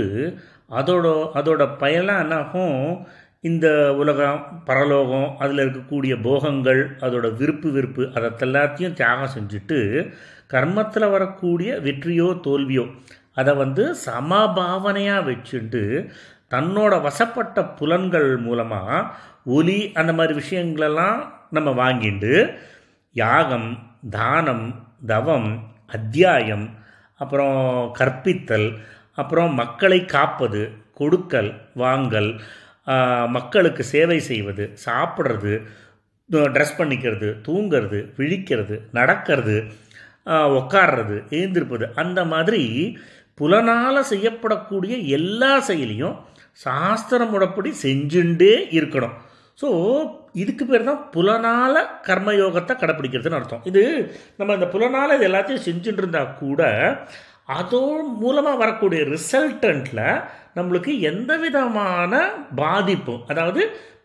அதோட 0.70 1.06
அதோட 1.34 1.78
பயனாக 1.78 2.22
என்னாகும்? 2.22 3.08
இந்த 3.44 3.68
உலகம் 3.94 4.40
பரலோகம் 4.66 5.28
அதில் 5.40 5.62
இருக்கக்கூடிய 5.64 6.14
போகங்கள் 6.22 6.82
அதோட 7.00 7.28
விருப்பு 7.36 7.70
விருப்பு 7.72 8.04
அதை 8.16 8.30
எல்லாத்தையும் 8.42 8.96
தியாகம் 8.96 9.34
செஞ்சுட்டு 9.36 9.78
கர்மத்தில் 10.48 11.12
வரக்கூடிய 11.12 11.70
வெற்றியோ 11.80 12.30
தோல்வியோ 12.44 12.86
அதை 13.34 13.54
வந்து 13.56 13.84
சமபாவனையாக 14.06 15.26
வச்சுட்டு 15.26 15.84
தன்னோட 16.52 16.94
வசப்பட்ட 17.02 17.64
புலன்கள் 17.76 18.30
மூலமாக 18.38 19.06
ஒலி 19.50 19.80
அந்த 19.94 20.12
மாதிரி 20.14 20.34
விஷயங்களெல்லாம் 20.40 21.20
நம்ம 21.50 21.70
வாங்கிட்டு 21.74 22.34
யாகம் 23.16 23.70
தானம் 24.10 24.68
தவம் 25.06 25.50
அத்தியாயம் 25.90 26.68
அப்புறம் 27.20 27.60
கற்பித்தல் 27.92 28.70
அப்புறம் 29.14 29.54
மக்களை 29.54 30.00
காப்பது 30.06 30.62
கொடுக்கல் 30.94 31.52
வாங்கல் 31.74 32.32
மக்களுக்கு 33.36 33.84
சேவை 33.94 34.20
செய்வது 34.30 34.66
சாப்பிட்றது 34.86 35.54
ட்ரெஸ் 36.56 36.78
பண்ணிக்கிறது 36.80 37.28
தூங்கிறது 37.48 38.00
விழிக்கிறது 38.18 38.76
நடக்கிறது 38.98 39.58
உட்கார்றது 40.60 41.18
எழுந்திருப்பது 41.38 41.86
அந்த 42.02 42.20
மாதிரி 42.34 42.64
புலனால் 43.40 44.10
செய்யப்படக்கூடிய 44.12 44.94
எல்லா 45.18 45.52
செயலையும் 45.70 46.16
சாஸ்திரமுடப்படி 46.66 47.72
செஞ்சுட்டே 47.86 48.54
இருக்கணும். 48.78 49.16
ஸோ 49.60 49.68
இதுக்கு 50.42 50.64
பேர் 50.70 50.90
தான் 50.90 51.04
புலனால் 51.14 51.80
கர்மயோகத்தை 52.08 52.74
கடைப்பிடிக்கிறதுன்னு 52.82 53.38
அர்த்தம். 53.40 53.64
இது 53.70 53.84
நம்ம 54.40 54.56
இந்த 54.58 54.68
புலனால் 54.74 55.16
இது 55.18 55.28
எல்லாத்தையும் 55.30 55.66
செஞ்சுட்டு 55.68 56.02
இருந்தால் 56.04 56.36
கூட 56.42 56.62
அதோ 57.50 57.84
மூலமாக 58.22 58.62
வரக்கூடிய 58.62 59.02
ரிசல்டண்ட்டில் 59.16 60.06
நம்மளுக்கு 60.58 60.92
எந்த 61.10 61.32
விதமான 61.44 62.22
பாதிப்பும் 62.62 63.22
அதாவது 63.32 63.62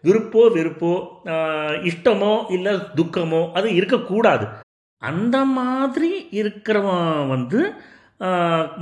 விருப்போ 0.07 0.43
வெறுப்போ 0.57 0.93
இஷ்டமோ 1.91 2.35
இல்லை 2.57 2.73
துக்கமோ 2.99 3.43
அது 3.59 3.69
இருக்கக்கூடாது. 3.79 4.47
அந்த 5.03 5.37
மாதிரி 5.59 6.11
இருக்கிறவன் 6.41 7.29
வந்து 7.35 7.61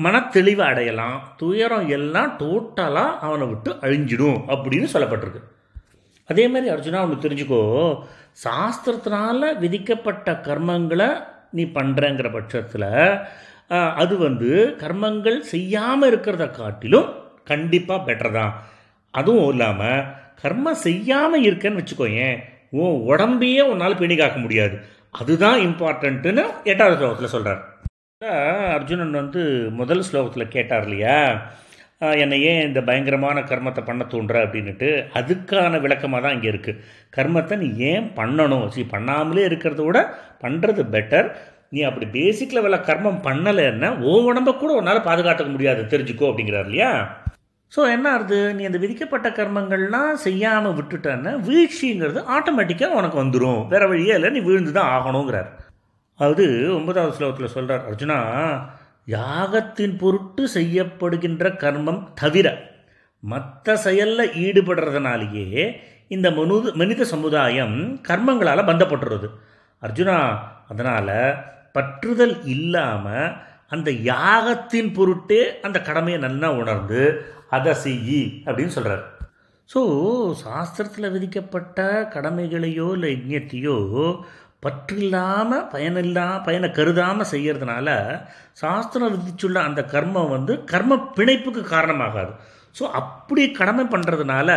மனத்தெளிவை 0.05 0.65
அடையலாம் 0.71 1.19
துயரம் 1.41 1.87
எல்லாம் 1.99 2.33
டோட்டலாக 2.41 3.19
அவனை 3.27 3.47
விட்டு 3.51 3.71
அழிஞ்சிடும் 3.85 4.41
அப்படின்னு 4.53 4.89
சொல்லப்பட்டிருக்கு. 4.95 5.43
அதே 6.31 6.45
மாதிரி 6.53 6.73
அர்ஜுனா 6.75 7.03
அவனுக்கு 7.03 7.27
தெரிஞ்சுக்கோ 7.27 7.63
சாஸ்திரத்தினால 8.45 9.41
விதிக்கப்பட்ட 9.63 10.33
கர்மங்களை 10.49 11.11
நீ 11.57 11.63
பண்ணுறங்கிற 11.79 12.29
பட்சத்தில் 12.33 12.91
அது 14.03 14.15
வந்து 14.27 14.51
கர்மங்கள் 14.83 15.39
செய்யாமல் 15.53 16.11
இருக்கிறத 16.11 16.45
காட்டிலும் 16.61 17.09
கண்டிப்பாக 17.51 18.05
பெட்டர் 18.09 18.37
தான். 18.39 18.53
அதுவும் 19.15 19.51
இல்லாமல் 19.53 20.07
கர்மம் 20.43 20.83
செய்யாமல் 20.87 21.47
இருக்கேன்னு 21.49 21.81
வச்சுக்கோயேன் 21.81 22.37
உன் 22.83 22.99
உடம்பையே 23.11 23.63
உன்னால் 23.73 24.01
பேணி 24.01 24.17
காக்க 24.17 24.39
முடியாது. 24.45 24.77
அதுதான் 25.21 25.59
இம்பார்ட்டண்ட்டுன்னு 25.69 26.45
எட்டாவது 26.73 26.99
ஸ்லோகத்தில் 26.99 27.35
சொல்கிறார் 27.35 27.63
அர்ஜுனன் 28.77 29.19
வந்து 29.21 29.43
முதல் 29.81 30.07
ஸ்லோகத்தில் 30.09 30.53
கேட்டார் 30.55 30.87
இல்லையா? 30.87 31.19
என்னை 32.23 32.37
ஏன் 32.51 32.67
இந்த 32.67 32.81
பயங்கரமான 32.89 33.39
கர்மத்தை 33.49 33.83
பண்ண 33.87 34.03
தூண்டுற 34.13 34.37
அப்படின்ட்டு 34.45 34.91
அதுக்கான 35.19 35.81
விளக்கமாக 35.85 36.21
தான் 36.25 36.37
இங்கே 36.37 36.49
இருக்குது 36.53 36.81
கர்மத்தை 37.17 37.57
நீ 37.63 37.69
ஏன் 37.91 38.07
பண்ணணும்? 38.19 38.67
சரி 38.75 38.85
பண்ணாமலே 38.95 39.43
இருக்கிறத 39.49 39.85
விட 39.87 40.01
பண்ணுறது 40.45 40.83
பெட்டர் 40.95 41.29
நீ 41.73 41.81
அப்படி 41.89 42.07
பேசிக் 42.15 42.55
லெவலில் 42.57 42.87
கர்மம் 42.87 43.19
பண்ணலைன்னா 43.27 43.89
ஓ 44.03 44.13
உடம்ப 44.29 44.55
கூட 44.57 44.71
உன்னால் 44.79 45.07
பாதுகாத்துக்க 45.09 45.51
முடியாது 45.51 45.83
தெரிஞ்சுக்கோ 45.93 46.29
அப்படிங்கிறார் 46.31 46.67
இல்லையா? 46.69 46.89
ஸோ 47.73 47.81
என்ன 47.95 48.07
ஆகுது 48.13 48.39
நீ 48.57 48.63
அந்த 48.69 48.79
விதிக்கப்பட்ட 48.85 49.29
கர்மங்கள்லாம் 49.29 50.15
செய்யாமல் 50.25 50.75
விட்டுட்டேன்னா 50.79 51.33
வீழ்ச்சிங்கிறது 51.49 52.21
ஆட்டோமேட்டிக்காக 52.37 52.99
உனக்கு 53.01 53.19
வந்துடும் 53.23 53.61
வேறு 53.73 53.89
வழியே 53.91 54.15
இல்லை 54.15 54.31
நீ 54.37 54.41
விழுந்து 54.49 54.73
தான் 54.79 54.91
ஆகணுங்கிறார். 54.97 55.51
அது 56.21 56.47
ஒன்பதாவது 56.79 57.15
ஸ்லோகத்தில் 57.19 57.55
சொல்கிறார் 57.55 57.85
அர்ஜுனா 57.91 58.19
யாகத்தின் 59.09 59.95
பொருட்டு 60.03 60.43
செய்யப்படுகின்ற 60.57 61.53
கர்மம் 61.63 62.03
தவிர 62.15 62.49
மற்ற 63.23 63.77
செயலில் 63.87 64.35
ஈடுபடுறதுனாலேயே 64.45 65.47
இந்த 66.09 66.29
மனுது 66.31 66.69
மனித 66.75 67.03
சமுதாயம் 67.15 67.77
கர்மங்களால் 68.09 68.69
பந்தப்பட்டுறது. 68.71 69.29
அர்ஜுனா 69.83 70.17
அதனால் 70.69 71.15
பற்றுதல் 71.75 72.37
இல்லாமல் 72.45 73.35
அந்த 73.69 73.91
யாகத்தின் 74.11 74.93
பொருட்டே 74.93 75.41
அந்த 75.63 75.79
கடமையை 75.81 76.21
நல்லா 76.21 76.49
உணர்ந்து 76.53 77.03
அதை 77.49 77.73
செய் 77.75 78.23
அப்படின்னு 78.47 78.77
சொல்கிறார் 78.77 79.05
ஸோ 79.71 79.81
சாஸ்திரத்தில் 80.45 81.13
விதிக்கப்பட்ட 81.13 81.81
கடமைகளையோ 82.15 82.87
இல்லை 82.93 83.11
யஜ்யத்தையோ 83.15 83.77
பற்றில்லாமல் 84.65 85.69
பயனில்லா 85.73 86.25
பயனை 86.43 86.69
கருதாமல் 86.71 87.31
செய்கிறதுனால 87.31 87.89
சாஸ்திரம் 88.53 89.13
விதிச்சுள்ள 89.15 89.59
அந்த 89.59 89.81
கர்மம் 89.93 90.29
வந்து 90.29 90.65
கர்ம 90.65 90.99
பிணைப்புக்கு 91.17 91.63
காரணமாகாது. 91.67 92.33
ஸோ 92.75 92.83
அப்படி 93.01 93.51
கடமை 93.51 93.85
பண்ணுறதுனால 93.85 94.51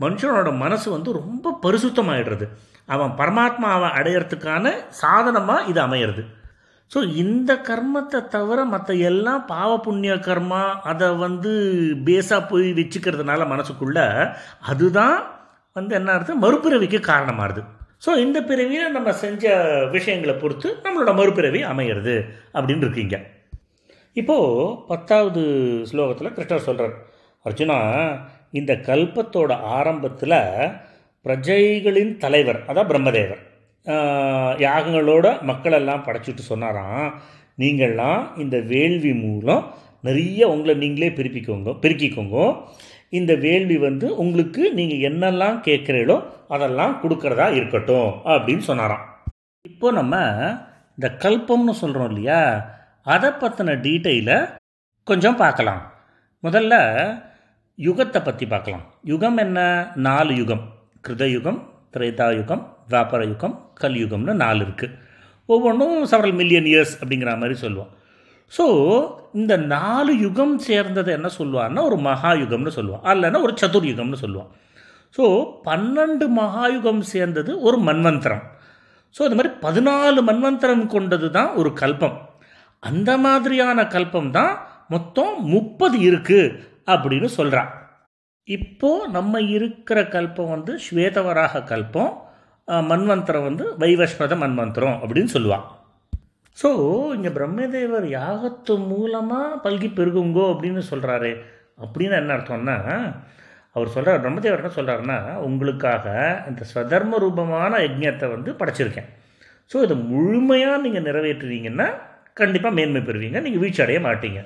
மனுஷனோட 0.00 0.48
மனசு 0.56 0.88
வந்து 0.90 1.12
ரொம்ப 1.12 1.54
பரிசுத்தமாகிடுறது 1.62 2.46
அவன் 2.86 3.10
பரமாத்மாவை 3.10 3.88
அடையிறதுக்கான 3.98 4.72
சாதனமாக 5.02 5.68
இது 5.70 5.80
அமையிறது. 5.80 6.22
ஸோ 6.94 6.98
இந்த 7.14 7.54
கர்மத்தை 7.68 8.28
தவிர 8.28 8.64
மற்ற 8.64 8.94
எல்லாம் 8.94 9.46
பாவ 9.46 9.80
புண்ணிய 9.80 10.14
கர்மா 10.14 10.60
அதை 10.82 11.08
வந்து 11.16 11.50
பேஸாக 12.06 12.48
போய் 12.48 12.68
வச்சுக்கிறதுனால 12.72 13.46
மனசுக்குள்ள 13.48 13.98
அதுதான் 14.60 15.18
வந்து 15.76 15.94
என்ன 15.94 16.12
அர்த்தம் 16.12 16.42
மறுபிறவிக்கு 16.42 17.00
காரணமாகுது. 17.10 17.62
ஸோ 18.06 18.10
இந்த 18.18 18.38
பிறவியில் 18.42 18.90
நம்ம 18.90 19.12
செஞ்ச 19.12 19.44
விஷயங்களை 19.90 20.34
பொறுத்து 20.34 20.68
நம்மளோட 20.84 21.12
மறுபிறவி 21.14 21.62
அமையிறது 21.62 22.16
அப்படின்னு 22.54 22.86
இருக்கீங்க. 22.86 23.16
இப்போது 24.12 24.86
பத்தாவது 24.86 25.42
ஸ்லோகத்தில் 25.90 26.34
கிருஷ்ணர் 26.36 26.66
சொல்கிறார் 26.68 26.96
அர்ஜுனா 27.44 27.78
இந்த 28.50 28.74
கல்பத்தோட 28.88 29.52
ஆரம்பத்தில் 29.78 30.38
பிரஜைகளின் 31.26 32.12
தலைவர் 32.16 32.60
அதான் 32.66 32.90
பிரம்மதேவர் 32.90 33.42
யாகங்களோட 34.66 35.26
மக்களெல்லாம் 35.50 36.04
படைச்சிட்டு 36.06 36.42
சொன்னாராம் 36.50 37.06
நீங்கள்லாம் 37.62 38.22
இந்த 38.42 38.56
வேள்வி 38.72 39.12
மூலம் 39.22 39.62
நிறைய 40.06 40.48
உங்களை 40.54 40.74
நீங்களே 40.82 41.10
பெருப்பிக்கோங்க 41.18 41.70
பெருக்கிக்கோங்க. 41.84 42.36
இந்த 43.18 43.32
வேள்வி 43.44 43.76
வந்து 43.86 44.06
உங்களுக்கு 44.22 44.62
நீங்கள் 44.78 45.04
என்னெல்லாம் 45.08 45.58
கேட்குறீங்களோ 45.66 46.16
அதெல்லாம் 46.54 46.94
கொடுக்கறதா 47.02 47.46
இருக்கட்டும் 47.58 48.10
அப்படின்னு 48.32 48.64
சொன்னாராம். 48.70 49.04
இப்போ 49.70 49.88
நம்ம 49.98 50.16
இந்த 50.96 51.08
கல்பம்னு 51.24 51.74
சொல்கிறோம் 51.82 52.10
இல்லையா 52.12 52.40
அதை 53.14 53.30
பற்றின 53.42 53.76
டீட்டெயிலை 53.86 54.38
கொஞ்சம் 55.10 55.40
பார்க்கலாம். 55.42 55.82
முதல்ல 56.44 56.74
யுகத்தை 57.78 58.20
பற்றி 58.22 58.46
பார்க்கலாம். 58.46 58.84
யுகம் 59.12 59.36
என்ன? 59.36 59.58
நாலு 60.08 60.32
யுகம். 60.36 60.64
கிருதயுகம் 61.06 61.60
திரேதாயுகம் 61.94 62.64
துவாபர 62.90 63.20
யுகம் 63.32 63.56
கலியுகம்னு 63.82 64.34
நாலு 64.44 64.60
இருக்குது 64.66 64.96
ஒவ்வொன்றும் 65.48 65.96
செவரல் 66.10 66.36
மில்லியன் 66.40 66.68
இயர்ஸ் 66.72 66.94
அப்படிங்கிற 67.00 67.32
மாதிரி 67.40 67.56
சொல்லுவோம். 67.64 67.90
ஸோ 68.52 68.64
இந்த 69.40 69.54
நாலு 69.74 70.12
யுகம் 70.24 70.54
சேர்ந்ததை 70.66 71.10
என்ன 71.18 71.28
சொல்லுவான்னா 71.38 71.80
ஒரு 71.88 71.96
மகாயுகம்னு 72.08 72.72
சொல்லுவோம். 72.78 73.02
அல்லைன்னா 73.10 73.40
ஒரு 73.46 73.54
சதுர்யுகம்னு 73.62 74.20
சொல்லுவான் 74.24 74.52
ஸோ 75.16 75.24
பன்னெண்டு 75.68 76.24
மகாயுகம் 76.40 77.02
சேர்ந்தது 77.12 77.52
ஒரு 77.68 77.76
மன்வந்தரம். 77.88 78.42
ஸோ 79.16 79.20
அது 79.26 79.36
மாதிரி 79.38 79.52
பதினாலு 79.64 80.20
மன்வந்தரம் 80.28 80.86
கொண்டது 80.94 81.28
தான் 81.36 81.50
ஒரு 81.60 81.70
கல்பம். 81.82 82.16
அந்த 82.82 83.10
மாதிரியான 83.24 83.84
கல்பம் 83.94 84.30
தான் 84.38 84.52
மொத்தம் 84.94 85.32
முப்பது 85.54 85.96
இருக்குது 86.08 86.52
அப்படின்னு 86.92 87.28
சொல்கிறான் 87.38 87.70
இப்போது 88.48 89.08
நம்ம 89.16 89.40
இருக்கிற 89.56 89.98
கல்பம் 90.14 90.52
வந்து 90.54 90.72
ஸ்வேதவராக 90.84 91.62
கல்பம் 91.72 92.12
மன்வந்தரம் 92.90 93.46
வந்து 93.48 93.64
வைவஸ்வத 93.82 94.36
மன்வந்தரம் 94.44 94.96
அப்படின்னு 95.02 95.30
சொல்லுவான். 95.36 95.66
ஸோ 96.58 96.68
இங்கே 97.16 97.30
பிரம்மதேவர் 97.36 98.06
யாகத்து 98.18 98.74
மூலமாக 98.90 99.58
பல்கி 99.64 99.88
பெருகுங்கோ 99.98 100.44
அப்படின்னு 100.52 100.82
சொல்கிறாரு 100.90 101.32
அப்படின்னு 101.84 102.14
என்ன 102.20 102.32
அர்த்தம்னா 102.36 102.76
அவர் 103.76 103.92
சொல்கிறார் 103.94 104.22
பிரம்மதேவர் 104.24 104.60
என்ன 104.62 104.72
சொல்கிறாருன்னா 104.76 105.18
உங்களுக்காக 105.48 106.06
இந்த 106.50 106.62
ஸ்வதர்ம 106.70 107.18
ரூபமான 107.24 107.72
யஜ்ஞத்தை 107.86 108.28
வந்து 108.34 108.50
படைச்சிருக்கேன். 108.60 109.08
ஸோ 109.70 109.76
இதை 109.86 109.96
முழுமையாக 110.12 110.82
நீங்கள் 110.84 111.06
நிறைவேற்றுவீங்கன்னா 111.08 111.88
கண்டிப்பாக 112.40 112.76
மேன்மை 112.78 113.02
பெறுவீங்க. 113.08 113.38
நீங்கள் 113.46 113.62
வீழ்ச்சி 113.62 113.82
அடைய 113.84 114.00
மாட்டீங்க. 114.08 114.40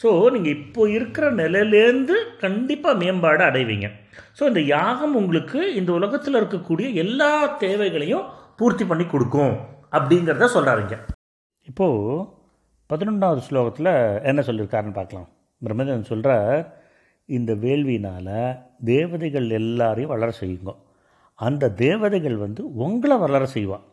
ஸோ 0.00 0.08
நீங்கள் 0.34 0.54
இப்போ 0.58 0.82
இருக்கிற 0.96 1.26
நிலையிலேருந்து 1.40 2.14
கண்டிப்பாக 2.42 3.00
மேம்பாடு 3.02 3.42
அடைவீங்க. 3.48 3.88
ஸோ 4.38 4.42
இந்த 4.50 4.62
யாகம் 4.76 5.14
உங்களுக்கு 5.20 5.60
இந்த 5.80 5.90
உலகத்தில் 5.98 6.38
இருக்கக்கூடிய 6.40 6.88
எல்லா 7.02 7.30
தேவைகளையும் 7.64 8.24
பூர்த்தி 8.60 8.84
பண்ணி 8.90 9.04
கொடுக்கும் 9.12 9.54
அப்படிங்கிறத 9.96 10.48
சொல்கிறாருங்க 10.56 10.96
இப்போது 11.68 12.24
பதினொன்றாவது 12.90 13.42
ஸ்லோகத்தில் 13.48 13.92
என்ன 14.30 14.40
சொல்லியிருக்காருன்னு 14.48 14.98
பார்க்கலாம். 14.98 15.28
பிரம்மதன் 15.62 16.10
சொல்கிறார் 16.10 16.58
இந்த 17.28 17.52
வேள்வினால் 17.64 18.34
தேவதைகள் 18.90 19.46
எல்லாரையும் 19.60 20.12
வளர 20.14 20.30
செய்யுங்க. 20.40 20.72
அந்த 21.38 21.70
தேவதைகள் 21.84 22.36
வந்து 22.44 22.62
உங்களை 22.84 23.16
வளர 23.22 23.44
செய்வான் 23.54 23.84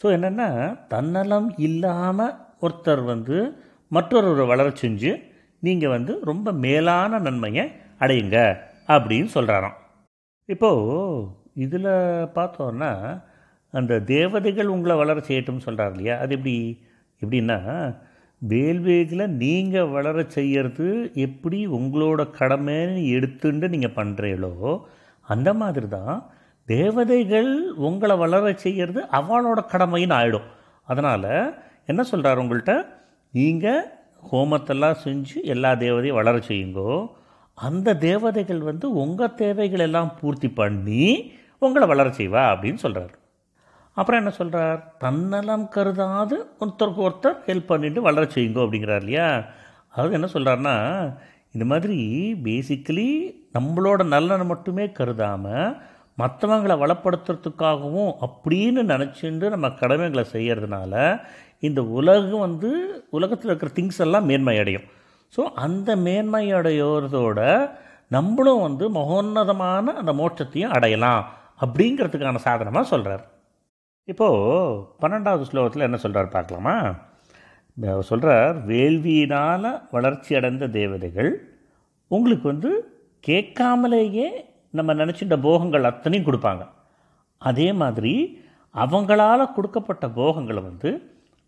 ஸோ 0.00 0.06
என்னென்னா 0.16 0.48
தன்னலம் 0.92 1.48
இல்லாமல் 1.68 2.36
ஒருத்தர் 2.64 3.02
வந்து 3.12 3.36
மற்றொருவரை 3.90 4.44
வளர 4.52 4.68
செஞ்சு 4.82 5.10
நீங்கள் 5.62 5.88
வந்து 5.88 6.20
ரொம்ப 6.22 6.52
மேலான 6.52 7.18
நன்மையை 7.18 7.64
அடையுங்க 8.00 8.38
அப்படின்னு 8.88 9.30
சொல்கிறாராம் 9.34 9.76
இப்போது 10.44 11.28
இதில் 11.54 11.90
பார்த்தோன்னா 12.34 13.20
அந்த 13.70 14.00
தேவதைகள் 14.00 14.66
உங்களை 14.66 14.96
வளர 14.96 15.20
செய்யட்டும்னு 15.20 15.58
சொல்கிறார் 15.58 15.90
இல்லையா? 15.90 16.18
அது 16.18 16.34
எப்படி? 16.34 16.80
எப்படின்னா 17.22 17.58
வேல்வேகில் 18.42 19.34
நீங்கள் 19.36 19.88
வளர 19.88 20.24
செய்யறது 20.28 21.12
எப்படி 21.14 21.66
உங்களோட 21.66 22.30
கடமைன்னு 22.38 23.08
எடுத்துட்டு 23.08 23.68
நீங்கள் 23.68 23.96
பண்ணுறீங்களோ 23.96 24.82
அந்த 25.22 25.54
மாதிரி 25.54 25.88
தான் 25.88 26.30
தேவதைகள் 26.66 27.50
உங்களை 27.76 28.16
வளர 28.16 28.52
செய்யறது 28.54 29.00
அவளோட 29.12 29.60
கடமைன்னு 29.72 30.14
ஆகிடும் 30.14 30.48
அதனால் 30.88 31.30
என்ன 31.86 32.02
சொல்கிறார் 32.02 32.38
உங்கள்கிட்ட 32.38 32.86
நீங்கள் 33.34 33.99
ஹோமத்தெல்லாம் 34.32 35.00
செஞ்சு 35.04 35.42
எல்லா 35.44 35.72
தேவதையும் 35.72 36.16
வளர 36.16 36.38
செய்யுங்கோ. 36.38 37.10
அந்த 37.54 37.94
தேவதைகள் 37.94 38.58
வந்து 38.58 38.92
உங்கள் 38.92 39.34
தேவைகள் 39.34 39.78
எல்லாம் 39.78 40.12
பூர்த்தி 40.20 40.48
பண்ணி 40.50 41.32
உங்களை 41.58 41.86
வளர 41.86 42.08
செய்வா 42.08 42.42
அப்படின்னு 42.52 42.74
சொல்கிறார் 42.74 43.14
அப்புறம் 43.96 44.20
என்ன 44.20 44.30
சொல்கிறார் 44.30 44.94
தன்னலம் 44.98 45.68
கருதாது 45.68 46.36
ஒருத்தருக்கு 46.58 47.00
ஒருத்தர் 47.08 47.38
ஹெல்ப் 47.46 47.66
பண்ணிட்டு 47.66 48.02
வளர 48.02 48.24
செய்யுங்கோ 48.24 48.64
அப்படிங்கிறார் 48.64 49.00
இல்லையா? 49.00 49.44
அதாவது 49.88 50.14
என்ன 50.14 50.28
சொல்கிறாருன்னா 50.32 50.76
இந்த 51.50 51.64
மாதிரி 51.64 51.98
பேசிக்கலி 52.44 53.08
நம்மளோட 53.58 54.06
நலனை 54.06 54.46
மட்டுமே 54.46 54.92
கருதாமல் 54.92 55.76
மற்றவங்களை 56.18 56.74
வளப்படுத்துறதுக்காகவும் 56.78 58.12
அப்படின்னு 58.20 58.82
நினச்சிட்டு 58.82 59.48
நம்ம 59.48 59.70
கடமைகளை 59.70 60.24
செய்கிறதுனால 60.32 60.94
இந்த 61.68 61.80
உலகம் 61.98 62.44
வந்து 62.46 62.70
உலகத்தில் 63.16 63.50
இருக்கிற 63.50 63.70
திங்ஸ் 63.78 64.00
எல்லாம் 64.04 64.28
மேன்மை 64.30 64.56
அடையும். 64.62 64.86
ஸோ 65.34 65.40
அந்த 65.64 65.90
மேன்மை 66.06 66.44
அடையோறதோட 66.58 67.40
நம்மளும் 68.16 68.64
வந்து 68.66 68.84
மகோன்னதமான 68.98 69.92
அந்த 70.00 70.12
மோட்சத்தையும் 70.20 70.74
அடையலாம் 70.76 71.22
அப்படிங்கிறதுக்கான 71.64 72.42
சாதனமாக 72.46 72.90
சொல்கிறார் 72.92 73.24
இப்போது 74.08 74.80
பன்னெண்டாவது 75.02 75.44
ஸ்லோகத்தில் 75.50 75.86
என்ன 75.88 75.98
சொல்கிறார் 76.04 76.34
பார்க்கலாமா? 76.36 76.76
சொல்கிறார் 78.10 78.56
வேள்வியினால் 78.70 79.68
வளர்ச்சி 79.90 80.30
அடைந்த 80.38 80.64
தேவதைகள் 80.78 81.30
உங்களுக்கு 82.10 82.46
வந்து 82.52 82.70
கேட்காமலேயே 83.24 84.28
நம்ம 84.78 84.94
நினச்சிட்ட 84.94 85.36
போகங்கள் 85.46 85.88
அத்தனையும் 85.90 86.26
கொடுப்பாங்க. 86.28 86.64
அதே 87.42 87.68
மாதிரி 87.82 88.14
அவங்களால் 88.74 89.52
கொடுக்கப்பட்ட 89.54 90.04
போகங்களை 90.18 90.62
வந்து 90.62 90.90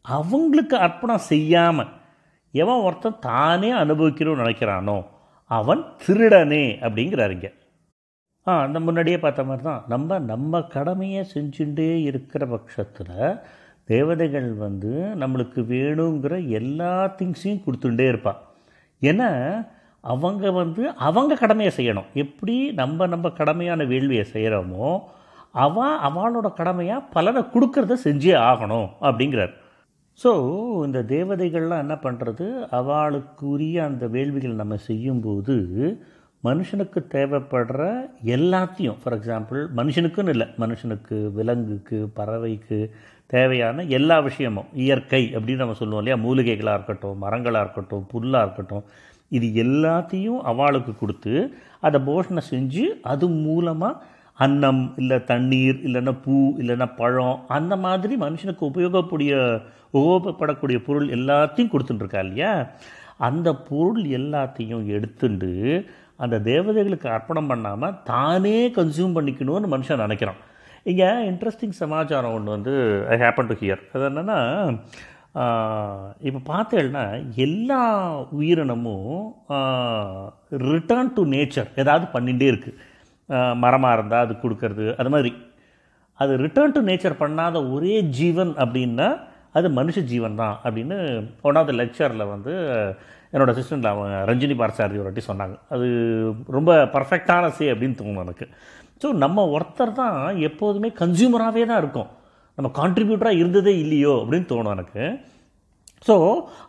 அவங்களுக்கு 0.05 0.77
அர்ப்பணம் 0.77 1.27
செய்யாமல் 1.33 1.91
எவன் 2.55 2.85
ஒருத்தன் 2.87 3.23
தானே 3.29 3.71
அனுபவிக்கணும்னு 3.83 4.43
நினைக்கிறானோ 4.43 4.99
அவன் 5.51 5.83
திருடனே 6.05 6.65
அப்படிங்கிறாருங்க 6.85 7.49
ஆ 8.47 8.53
அந்த 8.67 8.79
முன்னாடியே 8.81 9.19
பார்த்த 9.19 9.43
மாதிரி 9.45 9.63
தான். 9.63 9.83
நம்ம 9.89 10.19
நம்ம 10.19 10.61
கடமையை 10.75 11.23
செஞ்சுட்டே 11.35 11.91
இருக்கிற 12.03 12.47
பட்சத்தில் 12.47 13.19
தேவதைகள் 13.89 14.49
வந்து 14.55 14.93
நம்மளுக்கு 15.23 15.61
வேணுங்கிற 15.73 16.35
எல்லா 16.49 16.93
திங்ஸையும் 17.19 17.63
கொடுத்துட்டே 17.65 18.07
இருப்பாள் 18.09 18.41
ஏன்னா 19.03 19.31
அவங்க 20.05 20.51
வந்து 20.51 20.83
அவங்க 21.09 21.35
கடமையை 21.35 21.73
செய்யணும். 21.77 22.09
எப்படி 22.15 22.57
நம்ம 22.73 23.07
நம்ம 23.07 23.29
கடமையான 23.41 23.85
வேள்வியை 23.85 24.25
செய்கிறோமோ 24.35 24.89
அவன் 25.55 25.95
அவளோட 26.09 26.49
கடமையாக 26.55 27.09
பலனை 27.15 27.43
கொடுக்கறத 27.55 27.97
செஞ்சே 28.07 28.35
ஆகணும் 28.51 28.89
அப்படிங்கிறார். 29.01 29.55
ஸோ 30.21 30.31
இந்த 30.85 31.03
தேவதைகள்லாம் 31.09 31.79
என்ன 31.79 31.95
பண்ணுறது 32.03 32.47
அவளுக்குரிய 32.71 33.83
அந்த 33.85 34.07
வேள்விகள் 34.07 34.55
நம்ம 34.55 34.77
செய்யும்போது 34.87 35.55
மனுஷனுக்கு 36.45 37.01
தேவைப்படுற 37.11 37.83
எல்லாத்தையும் 38.27 38.97
ஃபார் 39.03 39.17
எக்ஸாம்பிள் 39.19 39.61
மனுஷனுக்குன்னு 39.77 40.29
இல்லை 40.29 40.47
மனுஷனுக்கு 40.59 41.31
விலங்குக்கு 41.33 42.11
பறவைக்கு 42.17 42.79
தேவையான 43.27 43.83
எல்லா 43.91 44.21
விஷயமும் 44.21 44.69
இயற்கை 44.75 45.23
அப்படின்னு 45.35 45.57
நம்ம 45.57 45.73
சொல்லுவோம் 45.73 45.99
இல்லையா? 45.99 46.17
மூலிகைகளாக 46.25 46.75
இருக்கட்டும் 46.75 47.19
மரங்களாக 47.19 47.61
இருக்கட்டும் 47.61 48.07
புல்லாக 48.13 48.43
இருக்கட்டும் 48.43 48.85
இது 49.33 49.47
எல்லாத்தையும் 49.65 50.41
அவளுக்கு 50.43 50.95
கொடுத்து 50.97 51.35
அதை 51.81 52.01
போஷணை 52.01 52.43
செஞ்சு 52.51 52.85
அது 53.03 53.29
மூலமாக 53.39 54.01
அன்னம் 54.43 54.83
இல்லை 55.01 55.19
தண்ணீர் 55.31 55.79
இல்லைன்னா 55.87 56.15
பூ 56.25 56.37
இல்லைன்னா 56.61 56.89
பழம் 57.01 57.39
அந்த 57.57 57.75
மாதிரி 57.85 58.15
மனுஷனுக்கு 58.25 58.65
உபயோகக்கூடிய 58.71 59.33
உபயோகப்படக்கூடிய 59.95 60.79
பொருள் 60.87 61.09
எல்லாத்தையும் 61.17 61.73
கொடுத்துட்டுருக்கா 61.73 62.21
இல்லையா? 62.27 62.53
அந்த 63.29 63.49
பொருள் 63.69 64.05
எல்லாத்தையும் 64.19 64.85
எடுத்துட்டு 64.97 65.53
அந்த 66.17 66.37
தேவதைகளுக்கு 66.51 67.09
அர்ப்பணம் 67.17 67.51
பண்ணாமல் 67.51 67.97
தானே 68.11 68.59
கன்சியூம் 68.79 69.17
பண்ணிக்கணும்னு 69.17 69.73
மனுஷன் 69.75 70.05
நினைக்கிறான். 70.07 70.41
இங்கே 70.87 71.09
இன்ட்ரெஸ்டிங் 71.31 71.75
சமாச்சாரம் 71.81 72.35
ஒன்று 72.37 72.55
வந்து 72.57 72.73
ஐ 73.15 73.17
ஹேப்பன் 73.25 73.51
டு 73.51 73.57
ஹியர் 73.63 73.83
அது 73.95 74.05
என்னென்னா 74.11 74.39
இப்போ 76.29 76.41
பார்த்தேன்னா 76.49 77.05
எல்லா 77.45 77.83
உயிரினமும் 78.39 79.13
ரிட்டர்ன் 80.71 81.13
டு 81.17 81.23
நேச்சர் 81.35 81.71
ஏதாவது 81.83 82.07
பண்ணிகிட்டே 82.15 82.49
இருக்குது 82.53 82.79
மரமாக 83.63 83.97
இருந்தால் 83.97 84.25
அது 84.27 84.35
கொடுக்கறது 84.45 84.87
அது 85.01 85.11
மாதிரி. 85.15 85.33
அது 86.23 86.33
ரிட்டர்ன் 86.45 86.75
டு 86.77 86.81
நேச்சர் 86.89 87.21
பண்ணாத 87.23 87.57
ஒரே 87.75 87.95
ஜீவன் 88.19 88.53
அப்படின்னா 88.65 89.09
அது 89.59 89.67
மனுஷ 89.79 89.99
ஜீவன் 90.11 90.39
தான் 90.43 90.55
அப்படின்னு 90.67 90.97
ஒன்றாவது 91.47 91.73
லெக்சரில் 91.81 92.31
வந்து 92.35 92.53
என்னோடய 93.33 93.55
அசிஸ்டண்ட் 93.55 93.89
அவன் 93.91 94.13
ரஞ்சினி 94.29 94.55
பார்சாரதி 94.61 95.01
ஒரு 95.03 95.09
வாட்டி 95.09 95.23
சொன்னாங்க. 95.29 95.55
அது 95.75 95.87
ரொம்ப 96.57 96.71
பர்ஃபெக்டான 96.95 97.51
சே 97.59 97.67
அப்படின்னு 97.75 97.99
தோணும் 98.01 98.25
எனக்கு. 98.27 98.47
ஸோ 99.03 99.09
நம்ம 99.25 99.45
ஒருத்தர் 99.57 99.99
தான் 100.01 100.19
எப்போதுமே 100.49 100.89
கன்சியூமராகவே 101.03 101.65
தான் 101.71 101.81
இருக்கும். 101.83 102.11
நம்ம 102.59 102.71
கான்ட்ரிபியூட்டராக 102.81 103.41
இருந்ததே 103.43 103.75
இல்லையோ 103.85 104.15
அப்படின்னு 104.23 104.49
தோணும் 104.53 104.75
எனக்கு. 104.77 105.05
ஸோ 106.07 106.15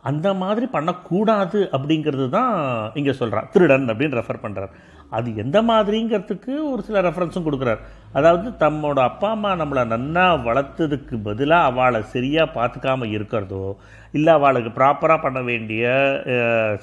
அந்த 0.10 0.28
மாதிரி 0.42 0.66
பண்ணக்கூடாது 0.76 1.60
அப்படிங்கிறது 1.76 2.26
தான் 2.30 2.52
இங்கே 3.00 3.14
சொல்கிறார் 3.20 3.48
திருடன் 3.54 3.88
அப்படின்னு 3.92 4.20
ரெஃபர் 4.20 4.44
பண்ணுறார் 4.46 4.74
அது 5.18 5.30
எந்த 5.36 5.58
மாதிரிங்கிறதுக்கு 5.70 6.54
ஒரு 6.72 6.82
சில 6.88 7.02
ரெஃபரன்ஸும் 7.08 7.46
கொடுக்குறார். 7.48 7.82
அதாவது 8.18 8.48
தம்மோட 8.64 9.00
அப்பா 9.10 9.30
அம்மா 9.36 9.52
நம்மளை 9.62 9.84
நன்னா 9.94 10.26
வளர்த்ததுக்கு 10.48 11.16
பதிலாக 11.28 11.70
அவளை 11.70 12.00
சரியாக 12.14 12.54
பார்த்துக்காம 12.58 13.10
இருக்கிறதோ 13.18 13.66
இல்லை 14.12 14.34
அவளுக்கு 14.40 14.72
ப்ராப்பராக 14.80 15.20
பண்ண 15.26 15.42
வேண்டிய 15.50 15.84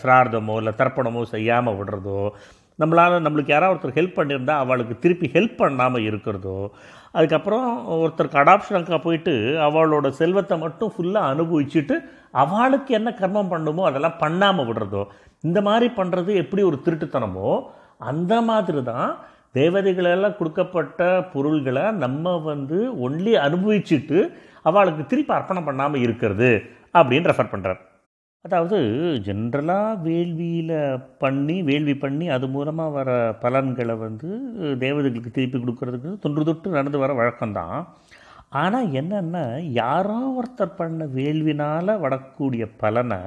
சிரார்த்தமோ 0.03 0.57
இல்லை 0.63 0.75
தர்ப்பணமோ 0.81 1.23
செய்யாமல் 1.35 1.79
விடுறதோ 1.81 2.21
நம்மளால் 2.79 3.25
நம்மளுக்கு 3.25 3.55
யாராவது 3.55 3.75
ஒருத்தர் 3.75 3.99
ஹெல்ப் 3.99 4.19
பண்ணியிருந்தா 4.19 4.55
அவளுக்கு 4.65 4.95
திருப்பி 4.99 5.27
ஹெல்ப் 5.35 5.61
பண்ணாமல் 5.63 6.07
இருக்கிறதோ 6.11 6.59
அதுக்கப்புறம் 7.13 7.69
ஒருத்தருக்கு 7.97 8.41
அடாப்ஷனுக்காக 8.43 9.01
போயிட்டு 9.03 9.35
அவளோட 9.67 10.09
செல்வத்தை 10.21 10.57
மட்டும் 10.59 10.93
ஃபுல்லாக 10.95 11.31
அனுபவிச்சுட்டு 11.33 11.97
அவளுக்கு 12.35 12.95
என்ன 12.95 13.11
கர்மம் 13.11 13.49
பண்ணுமோ 13.49 13.85
அதெல்லாம் 13.89 14.19
பண்ணாமல் 14.19 14.67
விடுறதோ 14.67 15.03
இந்த 15.41 15.61
மாதிரி 15.61 15.87
பண்ணுறது 15.97 16.35
எப்படி 16.35 16.63
ஒரு 16.63 16.79
திருட்டுத்தனமோ 16.85 17.51
அந்த 17.99 18.41
மாதிரி 18.41 18.83
தான் 18.83 19.11
தேவதைகளெல்லாம் 19.55 20.37
கொடுக்கப்பட்ட 20.37 21.23
பொருள்களை 21.33 21.91
நம்ம 21.93 22.39
வந்து 22.39 22.79
ஒன்லி 23.01 23.33
அனுபவிச்சுட்டு 23.37 24.19
அவளுக்கு 24.63 25.07
திருப்பி 25.07 25.33
அர்ப்பணம் 25.33 25.65
பண்ணாமல் 25.65 26.01
இருக்கிறது 26.01 26.51
அப்படின்னு 26.95 27.31
ரெஃபர் 27.31 27.53
பண்ணுறார் 27.53 27.81
அதாவது 28.45 28.77
ஜென்ரலாக 29.27 29.97
வேள்வியில் 30.03 30.77
பண்ணி 31.19 31.63
வேள்வி 31.63 31.95
பண்ணி 31.95 32.29
அது 32.29 32.47
மூலமாக 32.49 32.91
வர 32.91 33.09
பலன்களை 33.41 33.95
வந்து 33.97 34.29
தேவதைகளுக்கு 34.79 35.31
திருப்பி 35.31 35.59
கொடுக்கறதுக்கு 35.59 36.19
தொன்று 36.19 36.45
தொட்டு 36.45 36.71
நடந்து 36.71 36.99
வர 36.99 37.13
வழக்கம்தான். 37.13 37.77
ஆனால் 38.53 38.93
என்னென்னா 38.93 39.63
யாரோ 39.73 40.19
ஒருத்தர் 40.39 40.79
பண்ண 40.79 41.05
வேள்வினால் 41.05 42.01
வரக்கூடிய 42.01 42.67
பலனை 42.77 43.21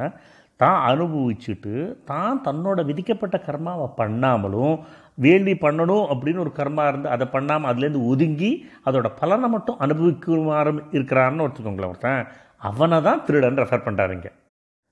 தான் 0.57 0.79
அனுபவிச்சுட்டு 0.81 1.95
தான் 2.05 2.41
தன்னோட 2.41 2.85
விதிக்கப்பட்ட 2.85 3.37
கர்மாவை 3.37 3.87
பண்ணாமலும் 3.97 4.75
வேள்வி 5.13 5.53
பண்ணணும் 5.53 6.05
அப்படின்னு 6.07 6.37
ஒரு 6.37 6.51
கர்மா 6.51 6.87
இருந்து 6.87 7.09
அதை 7.09 7.25
பண்ணாமல் 7.27 7.69
அதுலேருந்து 7.71 8.05
ஒதுங்கி 8.05 8.51
அதோட 8.85 9.07
பலனை 9.21 9.49
மட்டும் 9.49 9.77
அனுபவிக்குமாறு 9.77 10.71
இருக்கிறான்னு 10.91 11.45
வச்சுக்கோங்களேன் 11.47 11.89
ஒருத்தன்? 11.89 12.23
அவனை 12.57 13.01
தான் 13.01 13.23
திருடன் 13.25 13.61
ரெஃபர் 13.63 13.85
பண்ணுறாருங்க 13.87 14.29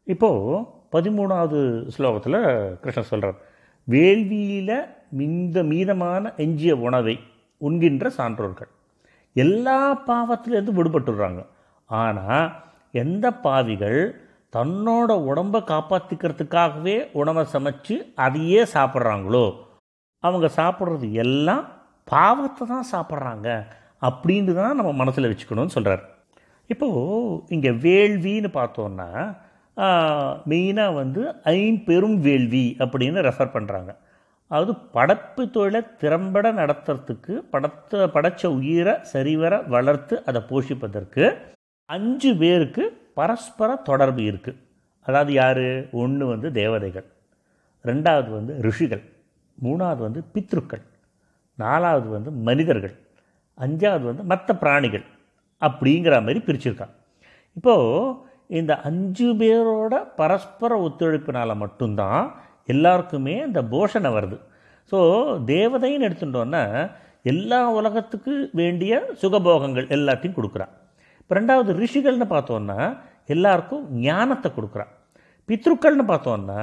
இப்போது 0.08 0.66
பதிமூணாவது 0.92 1.60
ஸ்லோகத்தில் 1.98 2.42
கிருஷ்ணன் 2.82 3.12
சொல்கிறார் 3.14 3.40
வேள்வியில் 3.88 4.76
மிந்த 5.10 5.64
மீதமான 5.64 6.34
எஞ்சிய 6.38 6.76
உணவை 6.78 7.20
உண்கின்ற 7.62 8.12
சான்றோர்கள். 8.18 8.72
எல்லா 9.36 9.80
பாவத்திலேருந்து 10.08 10.78
விடுபட்டுடுறாங்க. 10.78 11.42
ஆனால் 11.90 12.46
எந்த 12.94 13.26
பாவிகள் 13.46 14.00
தன்னோட 14.54 15.12
உடம்பை 15.24 15.60
காப்பாற்றிக்கிறதுக்காகவே 15.72 16.96
உணவை 17.12 17.44
சமைச்சு 17.54 17.96
அதையே 18.16 18.62
சாப்பிட்றாங்களோ 18.74 19.46
அவங்க 20.24 20.48
சாப்பிட்றது 20.58 21.08
எல்லாம் 21.24 21.64
பாவத்தை 22.08 22.64
தான் 22.68 22.90
சாப்பிட்றாங்க 22.92 23.50
அப்படின்னு 24.02 24.54
தான் 24.54 24.76
நம்ம 24.76 24.92
மனசில் 24.92 25.30
வச்சுக்கணும்னு 25.30 25.76
சொல்கிறார் 25.76 26.04
இப்போது 26.70 27.40
இங்கே 27.48 27.72
வேள்வின்னு 27.86 28.50
பார்த்தோன்னா 28.54 29.08
மெயினாக 30.50 30.94
வந்து 30.94 31.22
ஐம்பெரும் 31.54 32.18
வேள்வி 32.22 32.66
அப்படின்னு 32.80 33.20
ரெஃபர் 33.22 33.56
பண்ணுறாங்க 33.56 33.92
அதாவது 34.52 34.74
படைப்பு 34.92 35.44
தொழிலை 35.50 35.82
திறம்பட 35.98 36.52
நடத்துறதுக்கு 36.52 37.34
படத்த 37.52 38.08
படைச்ச 38.16 38.46
உயிரை 38.48 38.94
சரிவர 39.02 39.62
வளர்த்து 39.74 40.16
அதை 40.26 40.42
போஷிப்பதற்கு 40.50 41.24
அஞ்சு 41.90 42.32
பேருக்கு 42.36 42.84
பரஸ்பர 43.14 43.70
தொடர்பு 43.76 44.22
இருக்குது 44.22 44.60
அதாவது 45.06 45.34
யார்? 45.34 45.66
ஒன்று 45.92 46.26
வந்து 46.26 46.52
தேவதைகள் 46.52 47.08
ரெண்டாவது 47.86 48.30
வந்து 48.30 48.54
ரிஷிகள் 48.62 49.04
மூணாவது 49.58 49.98
வந்து 49.98 50.22
பித்ருக்கள் 50.34 50.84
நாலாவது 51.58 52.10
வந்து 52.10 52.32
மனிதர்கள் 52.32 52.96
அஞ்சாவது 53.58 54.04
வந்து 54.04 54.24
மற்ற 54.24 54.56
பிராணிகள் 54.56 55.06
அப்படிங்கிற 55.62 56.14
மாதிரி 56.22 56.40
பிரிச்சிருக்கான். 56.46 56.94
இப்போது 57.58 58.16
இந்த 58.60 58.74
அஞ்சு 58.80 59.28
பேரோட 59.34 59.94
பரஸ்பர 60.16 60.72
ஒத்துழைப்பினால் 60.88 61.56
மட்டும்தான் 61.56 62.24
எல்லாருக்குமே 62.74 63.36
இந்த 63.48 63.62
போஷனை 63.74 64.12
வருது. 64.18 64.38
ஸோ 64.92 65.00
தேவதைன்னு 65.52 66.08
எடுத்துட்டோன்னா 66.08 66.64
எல்லா 67.32 67.60
உலகத்துக்கு 67.80 68.34
வேண்டிய 68.60 69.02
சுகபோகங்கள் 69.22 69.88
எல்லாத்தையும் 69.96 70.38
கொடுக்குறான். 70.38 70.72
இப்போ 71.20 71.34
ரெண்டாவது 71.40 71.72
ரிஷிகள்னு 71.82 72.28
பார்த்தோன்னா 72.36 72.80
எல்லாருக்கும் 73.34 73.84
ஞானத்தை 74.08 74.50
கொடுக்குறான். 74.58 74.92
பித்ருக்கள்னு 75.50 76.06
பார்த்தோன்னா 76.14 76.62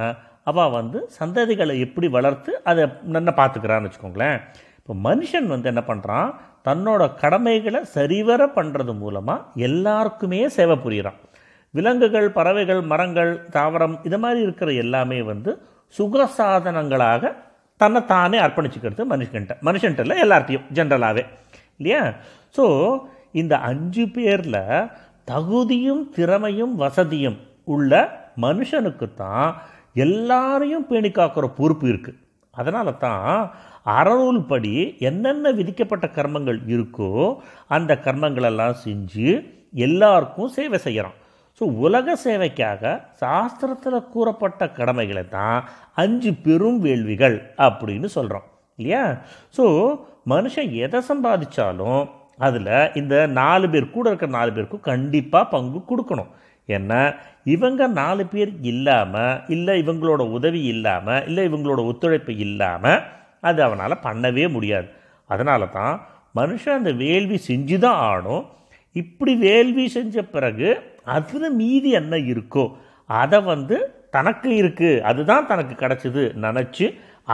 அவள் 0.49 0.75
வந்து 0.77 0.99
சந்ததிகளை 1.19 1.73
எப்படி 1.85 2.07
வளர்த்து 2.17 2.51
அதை 2.69 2.83
நல்லா 3.15 3.33
பார்த்துக்கிறான்னு 3.39 3.87
வச்சுக்கோங்களேன். 3.87 4.37
இப்போ 4.79 4.93
மனுஷன் 5.07 5.47
வந்து 5.53 5.67
என்ன 5.71 5.81
பண்ணுறான் 5.89 6.29
தன்னோட 6.67 7.01
கடமைகளை 7.23 7.81
சரிவர 7.95 8.41
பண்ணுறது 8.55 8.93
மூலமாக 9.01 9.63
எல்லாருக்குமே 9.67 10.39
சேவை 10.55 10.77
புரிகிறான் 10.85 11.19
விலங்குகள் 11.73 12.27
பறவைகள் 12.37 12.81
மரங்கள் 12.91 13.31
தாவரம் 13.55 13.95
இது 14.07 14.17
மாதிரி 14.23 14.39
இருக்கிற 14.45 14.69
எல்லாமே 14.83 15.19
வந்து 15.31 15.51
சுகசாதனங்களாக 15.95 17.31
தன்னை 17.81 18.05
தானே 18.05 18.37
அர்ப்பணிச்சுக்கிறது 18.37 19.03
மனுஷன்கிட்ட. 19.05 19.55
மனுஷன்ட்ட 19.61 19.99
இல்லை 19.99 20.17
எல்லார்ட்டையும் 20.23 20.65
ஜென்ரலாகவே 20.73 21.23
இல்லையா? 21.77 22.01
ஸோ 22.55 22.65
இந்த 23.31 23.57
அஞ்சு 23.57 24.07
பேரில் 24.07 24.61
தகுதியும் 25.25 26.03
திறமையும் 26.15 26.73
வசதியும் 26.75 27.37
உள்ள 27.65 27.93
மனுஷனுக்கு 28.37 29.13
தான் 29.13 29.49
எல்லாரையும் 29.95 30.87
பேணி 30.87 31.09
காக்கிற 31.11 31.45
பொறுப்பு 31.53 31.87
இருக்குது 31.87 32.17
அதனால 32.53 32.91
தான் 32.91 33.27
அறநூல் 33.85 34.41
படி 34.45 34.95
என்னென்ன 34.99 35.51
விதிக்கப்பட்ட 35.51 36.07
கர்மங்கள் 36.07 36.59
இருக்கோ 36.67 37.39
அந்த 37.67 37.95
கர்மங்களெல்லாம் 38.05 38.75
செஞ்சு 38.83 39.27
எல்லாருக்கும் 39.73 40.49
சேவை 40.49 40.77
செய்கிறான் 40.77 41.17
ஸோ 41.59 41.65
உலக 41.85 42.15
சேவைக்காக 42.23 42.91
சாஸ்திரத்தில் 43.21 44.07
கூறப்பட்ட 44.13 44.67
கடமைகளை 44.77 45.23
தான் 45.29 45.57
அஞ்சு 46.03 46.31
பெரும் 46.45 46.77
வேள்விகள் 46.85 47.35
அப்படின்னு 47.65 48.09
சொல்கிறோம் 48.17 48.45
இல்லையா? 48.79 49.01
ஸோ 49.57 49.63
மனுஷன் 50.33 50.69
எதை 50.85 50.99
சம்பாதிச்சாலும் 51.09 52.01
அதில் 52.37 52.91
இந்த 52.93 53.15
நாலு 53.39 53.69
பேர் 53.69 53.93
கூட 53.95 54.05
இருக்கிற 54.09 54.31
நாலு 54.31 54.51
பேருக்கும் 54.55 54.87
கண்டிப்பாக 54.89 55.51
பங்கு 55.55 55.79
கொடுக்கணும். 55.89 56.29
ஏன்னா 56.69 57.01
இவங்க 57.53 57.81
நாலு 58.01 58.23
பேர் 58.25 58.51
இல்லாமல் 58.71 59.41
இல்லை 59.55 59.75
இவங்களோட 59.83 60.21
உதவி 60.37 60.61
இல்லாமல் 60.73 61.25
இல்லை 61.29 61.43
இவங்களோட 61.49 61.83
ஒத்துழைப்பு 61.91 62.33
இல்லாமல் 62.45 63.03
அது 63.49 63.59
அவனால் 63.63 64.03
பண்ணவே 64.07 64.45
முடியாது. 64.55 64.89
அதனால 65.29 65.67
தான் 65.77 65.93
மனுஷன் 66.39 66.79
அந்த 66.79 66.91
வேள்வி 67.03 67.37
செஞ்சு 67.49 67.79
தான் 67.79 67.99
ஆடும் 68.11 68.45
இப்படி 68.95 69.33
வேள்வி 69.47 69.85
செஞ்ச 69.97 70.21
பிறகு 70.35 70.69
அதில் 71.09 71.55
மீதி 71.55 71.89
என்ன 71.91 72.15
இருக்கோ 72.15 72.65
அதை 73.09 73.39
வந்து 73.41 73.77
தனக்கு 74.11 74.49
இருக்குது 74.61 75.01
அதுதான் 75.01 75.47
தனக்கு 75.47 75.73
கிடச்சிது 75.75 76.23
நினச்சி 76.35 76.85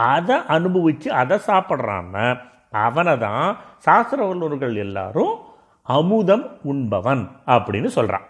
அதை 0.06 0.36
அனுபவித்து 0.46 1.12
அதை 1.12 1.36
சாப்பிட்றான்னா 1.46 2.26
அவனை. 2.78 3.18
தான் 3.18 3.56
சாஸ்திர 3.78 4.26
வல்லுநர்கள் 4.26 4.74
எல்லாரும் 4.76 5.34
அமுதம் 5.86 6.46
உண்பவன் 6.62 7.22
அப்படின்னு 7.46 7.86
சொல்கிறான் 7.86 8.26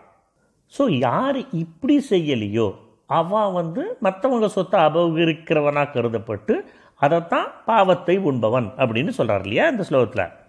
ஸோ 0.72 0.98
யார் 0.98 1.37
இப்படி 1.52 2.04
செய்யலையோ 2.11 2.66
அவன் 3.11 3.52
வந்து 3.52 3.98
மற்றவங்க 4.02 4.46
சொத்தை 4.46 4.80
அபகரிக்கிறவனாக 4.80 5.92
கருதப்பட்டு 5.92 6.54
அதைத்தான் 7.00 7.48
பாவத்தை 7.64 8.18
உண்பவன் 8.18 8.68
அப்படின்னு 8.78 9.09
சொல்கிறார் 9.09 9.42
இல்லையா 9.42 9.68
இந்த 9.68 9.85
ஸ்லோகத்தில்? 9.85 10.45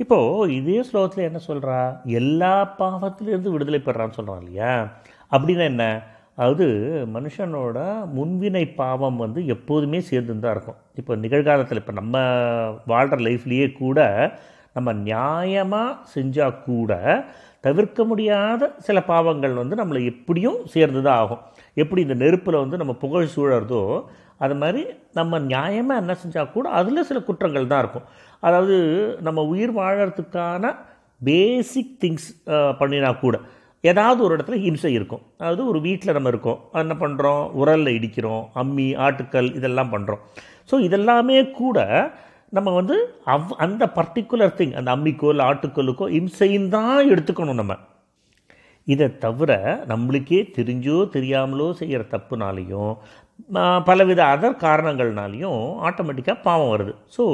இப்போது 0.00 0.52
இதே 0.54 0.76
ஸ்லோகத்தில் 0.88 1.28
என்ன 1.28 1.40
சொல்கிறா 1.46 1.78
எல்லா 2.04 2.52
பாவத்திலிருந்து 2.78 3.52
விடுதலை 3.52 3.80
பெறான்னு 3.84 4.16
சொல்கிறான் 4.18 4.40
இல்லையா? 4.40 4.72
அப்படின்னா 5.32 5.64
என்ன? 5.72 5.84
அது 6.34 6.66
மனுஷனோட 7.14 7.78
முன்வினை 8.16 8.74
பாவம் 8.74 9.16
வந்து 9.16 9.40
எப்போதுமே 9.46 10.00
சேர்ந்து 10.00 10.38
தான் 10.40 10.54
இருக்கும். 10.54 10.78
இப்போ 10.94 11.16
நிகழ்காலத்தில் 11.16 11.78
இப்போ 11.78 11.92
நம்ம 11.92 12.16
வாழ்கிற 12.86 13.18
லைஃப்லேயே 13.22 13.66
கூட 13.72 13.98
நம்ம 14.72 14.92
நியாயமாக 14.92 15.96
செஞ்சால் 16.14 16.62
கூட 16.64 16.92
தவிர்க்க 17.60 18.04
முடியாத 18.04 18.70
சில 18.78 18.98
பாவங்கள் 19.02 19.54
வந்து 19.54 19.76
நம்மளை 19.76 20.04
எப்படியும் 20.04 20.60
சேர்ந்து 20.66 21.02
தான் 21.02 21.18
ஆகும். 21.22 21.42
எப்படி 21.74 22.00
இந்த 22.02 22.14
நெருப்பில் 22.14 22.62
வந்து 22.62 22.76
நம்ம 22.76 22.92
புகழ் 22.92 23.28
சூழறதோ 23.36 23.82
அது 24.44 24.54
மாதிரி 24.62 24.82
நம்ம 25.18 25.38
நியாயமாக 25.52 26.02
என்ன 26.02 26.14
செஞ்சால் 26.22 26.52
கூட 26.56 26.66
அதில் 26.78 27.08
சில 27.10 27.18
குற்றங்கள் 27.28 27.70
தான் 27.72 27.82
இருக்கும். 27.84 28.06
அதாவது 28.46 28.76
நம்ம 29.26 29.44
உயிர் 29.52 29.72
வாழறதுக்கான 29.80 30.72
பேசிக் 31.28 31.94
திங்ஸ் 32.02 32.28
பண்ணினா 32.80 33.10
கூட 33.24 33.36
ஏதாவது 33.84 34.20
ஒரு 34.26 34.32
இடத்துல 34.36 34.56
ஹிம்சை 34.64 34.92
இருக்கும். 34.98 35.24
அதாவது 35.40 35.62
ஒரு 35.70 35.78
வீட்டில் 35.86 36.16
நம்ம 36.16 36.30
இருக்கோம். 36.32 36.60
என்ன 36.82 36.94
பண்ணுறோம் 37.02 37.42
உரலில் 37.60 37.96
இடிக்கிறோம். 37.98 38.42
அம்மி 38.62 38.86
ஆட்டுக்கல் 39.06 39.50
இதெல்லாம் 39.58 39.92
பண்ணுறோம் 39.94 40.22
ஸோ 40.70 40.76
இதெல்லாமே 40.86 41.38
கூட 41.60 41.78
நம்ம 42.56 42.68
வந்து 42.78 42.96
அவ் 43.34 43.54
அந்த 43.64 43.84
பர்டிகுலர் 43.98 44.56
திங் 44.58 44.74
அந்த 44.80 44.90
அம்மிக்கோ 44.96 45.30
இல்லை 45.32 45.44
ஆட்டுக்கல்லுக்கோ 45.50 46.06
இம்சைன்னு 46.18 46.72
தான் 46.76 47.08
எடுத்துக்கணும் 47.12 47.60
நம்ம. 47.60 47.74
இதை 48.86 49.06
தவிர 49.24 49.52
நம்மளுக்கே 49.90 50.40
தெரிஞ்சோ 50.58 50.98
தெரியாமலோ 51.16 51.66
செய்கிற 51.80 52.02
தப்புனாலையும் 52.14 52.92
பலவித 53.88 54.20
அதர் 54.34 54.62
காரணங்கள்னாலையும் 54.66 55.60
ஆட்டோமேட்டிக்காக 55.88 56.44
பாவம் 56.48 56.72
வருது. 56.72 56.92
ஸோ 57.16 57.24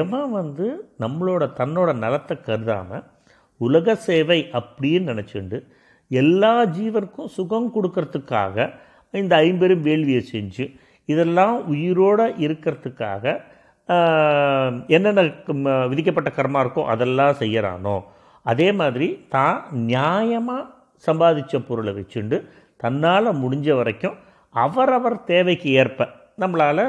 எவன் 0.00 0.28
வந்து 0.30 0.66
நம்மளோட 1.02 1.44
தன்னோட 1.60 1.90
நலத்தை 2.04 2.34
கருதாமல் 2.38 3.04
உலக 3.60 3.94
சேவை 4.06 4.40
அப்படின்னு 4.58 5.10
நினச்சிண்டு 5.12 5.58
எல்லா 6.10 6.54
ஜீவருக்கும் 6.76 7.32
சுகம் 7.36 7.68
கொடுக்கறதுக்காக 7.74 8.66
இந்த 9.14 9.34
ஐம்பெரும் 9.46 9.84
வேள்வியை 9.88 10.22
செஞ்சு 10.32 10.64
இதெல்லாம் 11.08 11.56
உயிரோடு 11.72 12.26
இருக்கிறதுக்காக 12.46 13.24
என்னென்ன 14.96 15.22
விதிக்கப்பட்ட 15.90 16.30
கர்மா 16.30 16.60
இருக்கோ 16.64 16.82
அதெல்லாம் 16.86 17.40
செய்யறானோ 17.40 17.96
அதே 18.46 18.68
மாதிரி 18.72 19.08
தான் 19.28 19.58
நியாயமாக 19.86 20.70
சம்பாதிச்ச 21.04 21.56
பொருளை 21.68 21.92
வச்சுண்டு 21.94 22.36
தன்னால் 22.80 23.38
முடிஞ்ச 23.42 23.68
வரைக்கும் 23.76 24.16
அவரவர் 24.62 25.18
தேவைக்கு 25.32 25.70
ஏற்ப 25.82 26.08
நம்மளால் 26.42 26.84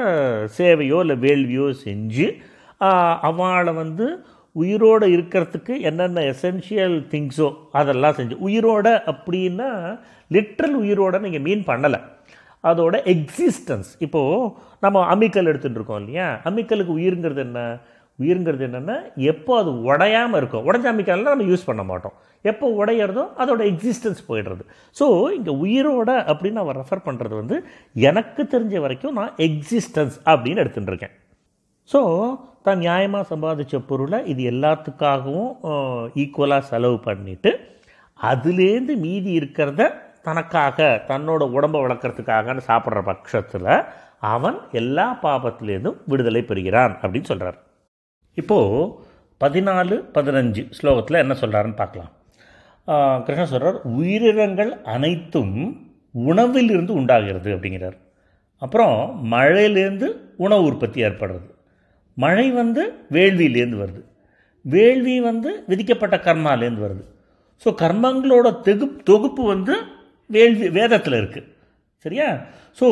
சேவையோ 0.58 0.98
இல்லை 1.04 1.16
வேள்வியோ 1.24 1.66
செஞ்சு 1.84 2.26
அவளை 3.28 3.72
வந்து 3.82 4.06
உயிரோடு 4.56 5.06
இருக்கிறதுக்கு 5.16 5.74
என்னென்ன 5.88 6.22
எசென்ஷியல் 6.32 6.96
திங்ஸோ 7.12 7.48
அதெல்லாம் 7.78 8.16
செஞ்சு 8.18 8.36
உயிரோட 8.48 8.86
அப்படின்னா 9.12 9.70
லிட்ரல் 10.30 10.76
உயிரோட 10.82 11.16
நீங்கள் 11.24 11.44
மீன் 11.48 11.64
பண்ணலை. 11.70 12.00
அதோட 12.64 12.94
எக்ஸிஸ்டன்ஸ் 13.14 13.90
இப்போது 14.04 14.52
நம்ம 14.84 15.02
அம்மிக்கல் 15.14 15.50
எடுத்துகிட்டு 15.50 15.78
இருக்கோம் 15.80 16.00
இல்லையா? 16.02 16.28
அம்மிக்கலுக்கு 16.48 16.92
உயிருங்கிறது 16.98 17.42
என்ன? 17.46 17.60
உயிருங்கிறது 18.18 18.64
என்னென்னா 18.68 18.96
எப்போ 19.32 19.52
அது 19.60 19.70
உடையாமல் 19.88 20.38
இருக்கும் 20.40 20.66
உடஞ்ச 20.68 20.86
நம்ம 21.24 21.46
யூஸ் 21.52 21.68
பண்ண 21.68 21.82
மாட்டோம். 21.90 22.16
எப்போ 22.44 22.66
உடையிறதோ 22.80 23.24
அதோட 23.42 23.62
எக்ஸிஸ்டன்ஸ் 23.72 24.20
போயிடுறது. 24.28 24.62
ஸோ 24.96 25.06
இங்கே 25.36 25.52
உயிரோட 25.64 26.10
அப்படின்னு 26.30 26.58
நான் 26.60 26.80
ரெஃபர் 26.80 27.06
பண்ணுறது 27.08 27.34
வந்து 27.42 27.56
எனக்கு 28.10 28.42
தெரிஞ்ச 28.54 28.80
வரைக்கும் 28.86 29.16
நான் 29.20 29.32
எக்ஸிஸ்டன்ஸ் 29.48 30.16
அப்படின்னு 30.32 30.62
எடுத்துகிட்டு 30.64 30.92
இருக்கேன் 30.94 31.14
ஸோ 31.90 32.00
தான் 32.66 32.80
நியாயமாக 32.84 33.24
சம்பாதிச்ச 33.32 33.76
பொருளை 33.90 34.18
இது 34.32 34.42
எல்லாத்துக்காகவும் 34.52 35.52
ஈக்குவலாக 36.22 36.68
செலவு 36.70 36.96
பண்ணிவிட்டு 37.06 37.50
அதுலேருந்து 38.18 38.94
மீதி 38.96 39.30
இருக்கிறத 39.40 39.82
தனக்காக 40.22 40.86
தன்னோட 41.08 41.42
உடம்பை 41.56 41.80
வளர்க்குறதுக்காகன்னு 41.82 42.68
சாப்பிட்ற 42.70 43.02
பட்சத்தில் 43.02 43.70
அவன் 44.32 44.58
எல்லா 44.72 45.06
பாபத்திலேருந்தும் 45.22 46.00
விடுதலை 46.04 46.42
பெறுகிறான் 46.42 46.94
அப்படின்னு 47.02 47.30
சொல்கிறார் 47.30 47.58
இப்போது 48.40 48.84
பதினாலு 49.40 49.94
பதினஞ்சு 50.16 50.62
ஸ்லோகத்தில் 50.78 51.22
என்ன 51.24 51.34
சொல்கிறாருன்னு 51.40 51.80
பார்க்கலாம். 51.82 52.12
கிருஷ்ண 53.26 53.44
சொல்கிறார் 53.52 53.78
உயிரினங்கள் 53.98 54.72
அனைத்தும் 54.94 55.54
உணவிலிருந்து 56.30 56.92
உண்டாகிறது 57.00 57.48
அப்படிங்கிறார். 57.54 57.96
அப்புறம் 58.62 58.98
மழையிலேருந்து 59.32 60.08
உணவு 60.44 60.64
உற்பத்தி 60.70 60.98
ஏற்படுறது. 61.06 61.48
மழை 62.16 62.46
வந்து 62.60 62.82
வேள்வியிலேருந்து 63.16 63.80
வருது. 63.82 64.02
வேள்வி 64.64 65.16
வந்து 65.28 65.50
விதிக்கப்பட்ட 65.70 66.16
கர்மாலேருந்து 66.26 66.84
வருது. 66.86 67.04
ஸோ 67.62 67.68
கர்மங்களோட 67.82 68.46
தெகு 68.68 68.86
தொகுப்பு 69.10 69.42
வந்து 69.52 69.74
வேள்வி 70.30 70.66
வேதத்தில் 70.78 71.18
இருக்குது 71.20 71.48
சரியா? 72.04 72.28
ஸோ 72.80 72.88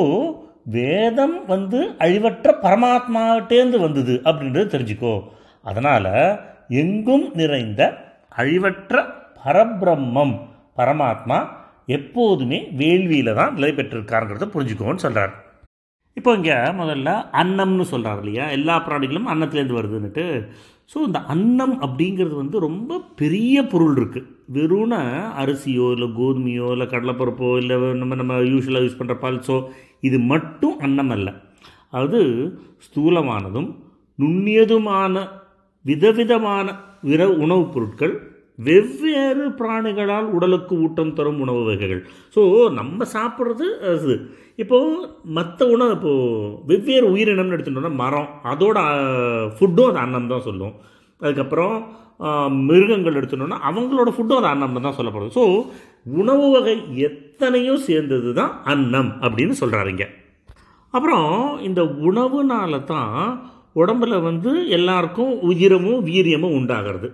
வேதம் 0.66 1.46
வந்து 1.46 1.96
அழிவற்ற 1.98 2.58
பரமாத்மாவிட்டேந்து 2.62 3.78
வந்தது 3.80 4.22
அப்படின்றது 4.24 4.72
தெரிஞ்சுக்கோ. 4.74 5.14
அதனால் 5.64 6.38
எங்கும் 6.68 7.32
நிறைந்த 7.34 7.82
அழிவற்ற 8.32 8.94
பரபிரம்மம் 9.44 10.34
பரமாத்மா 10.78 11.38
எப்போதுமே 11.86 12.58
வேள்வியில் 12.72 13.34
தான் 13.34 13.54
நிலை 13.54 13.72
பெற்றிருக்காருங்கிறத 13.72 14.46
புரிஞ்சுக்கோன்னு 14.54 14.94
சொல்கிறார் 14.94 15.34
இப்போ 16.16 16.34
இங்கே 16.34 16.56
முதல்ல 16.80 17.30
அன்னம்னு 17.32 17.82
சொல்கிறார் 17.82 18.20
இல்லையா? 18.20 18.50
எல்லா 18.50 18.74
பிராணிகளும் 18.78 19.28
அன்னத்துலேருந்து 19.28 19.78
வருதுன்னுட்டு. 19.78 20.24
ஸோ 20.86 20.98
இந்த 20.98 21.18
அன்னம் 21.18 21.80
அப்படிங்கிறது 21.80 22.34
வந்து 22.34 22.58
ரொம்ப 22.58 22.98
பெரிய 23.14 23.62
பொருள் 23.62 23.96
இருக்குது 23.96 24.30
வெறும்னா 24.52 25.00
அரிசியோ 25.42 25.90
இல்லை 25.92 26.08
கோதுமையோ 26.16 26.72
இல்லை 26.72 26.86
கடலைப்பருப்போ 26.86 27.56
இல்லை 27.56 27.76
நம்ம 27.94 28.14
நம்ம 28.14 28.34
யூஸ்வலாக 28.34 28.84
யூஸ் 28.84 28.98
பண்ணுற 28.98 29.14
பல்ஸோ 29.20 29.56
இது 30.04 30.18
மட்டும் 30.32 30.76
அன்னம் 30.78 31.12
அல்ல 31.16 31.28
அது 32.00 32.20
ஸ்தூலமானதும் 32.86 33.68
நுண்ணியதுமான 34.18 35.14
விதவிதமான 35.84 36.66
விர 37.08 37.22
உணவுப் 37.44 37.72
பொருட்கள் 37.74 38.14
வெவ்வேறு 38.58 39.44
பிராணிகளால் 39.58 40.26
உடலுக்கு 40.36 40.74
ஊட்டம் 40.84 41.14
தரும் 41.18 41.40
உணவு 41.40 41.62
வகைகள். 41.64 42.02
ஸோ 42.34 42.42
நம்ம 42.72 43.06
சாப்பிட்றது 43.12 43.66
அது. 43.92 44.14
இப்போது 44.62 44.90
மற்ற 45.38 45.66
உணவு 45.66 45.94
இப்போது 45.96 46.60
வெவ்வேறு 46.70 47.06
உயிரினம்னு 47.14 47.56
எடுத்துட்டோம்னா 47.56 47.92
மரம். 48.02 48.28
அதோட 48.52 48.78
ஃபுட்டும் 49.56 49.88
அது 49.90 50.00
அன்னம் 50.04 50.30
தான் 50.32 50.46
சொல்லும். 50.48 50.74
அதுக்கப்புறம் 51.20 51.76
மிருகங்கள் 52.68 53.18
எடுத்துட்டோம்னா 53.20 53.58
அவங்களோட 53.70 54.10
ஃபுட்டும் 54.14 54.40
அது 54.40 54.48
அன்னம் 54.52 54.86
தான் 54.86 54.98
சொல்லப்படுது. 54.98 55.34
ஸோ 55.38 55.44
உணவு 56.20 56.46
வகை 56.54 56.74
எத்தனையோ 57.08 57.74
சேர்ந்தது 57.88 58.30
தான் 58.40 58.52
அன்னம் 58.72 59.10
அப்படின்னு 59.24 59.54
சொல்கிறாருங்க 59.62 60.04
அப்புறம் 60.94 61.28
இந்த 61.68 61.82
உணவுனால 62.08 62.84
தான் 62.84 63.14
உடம்புல 63.82 64.14
வந்து 64.22 64.50
எல்லாருக்கும் 64.78 65.32
உயிரமும் 65.50 66.02
வீரியமும் 66.08 66.56
உண்டாகிறது. 66.58 67.08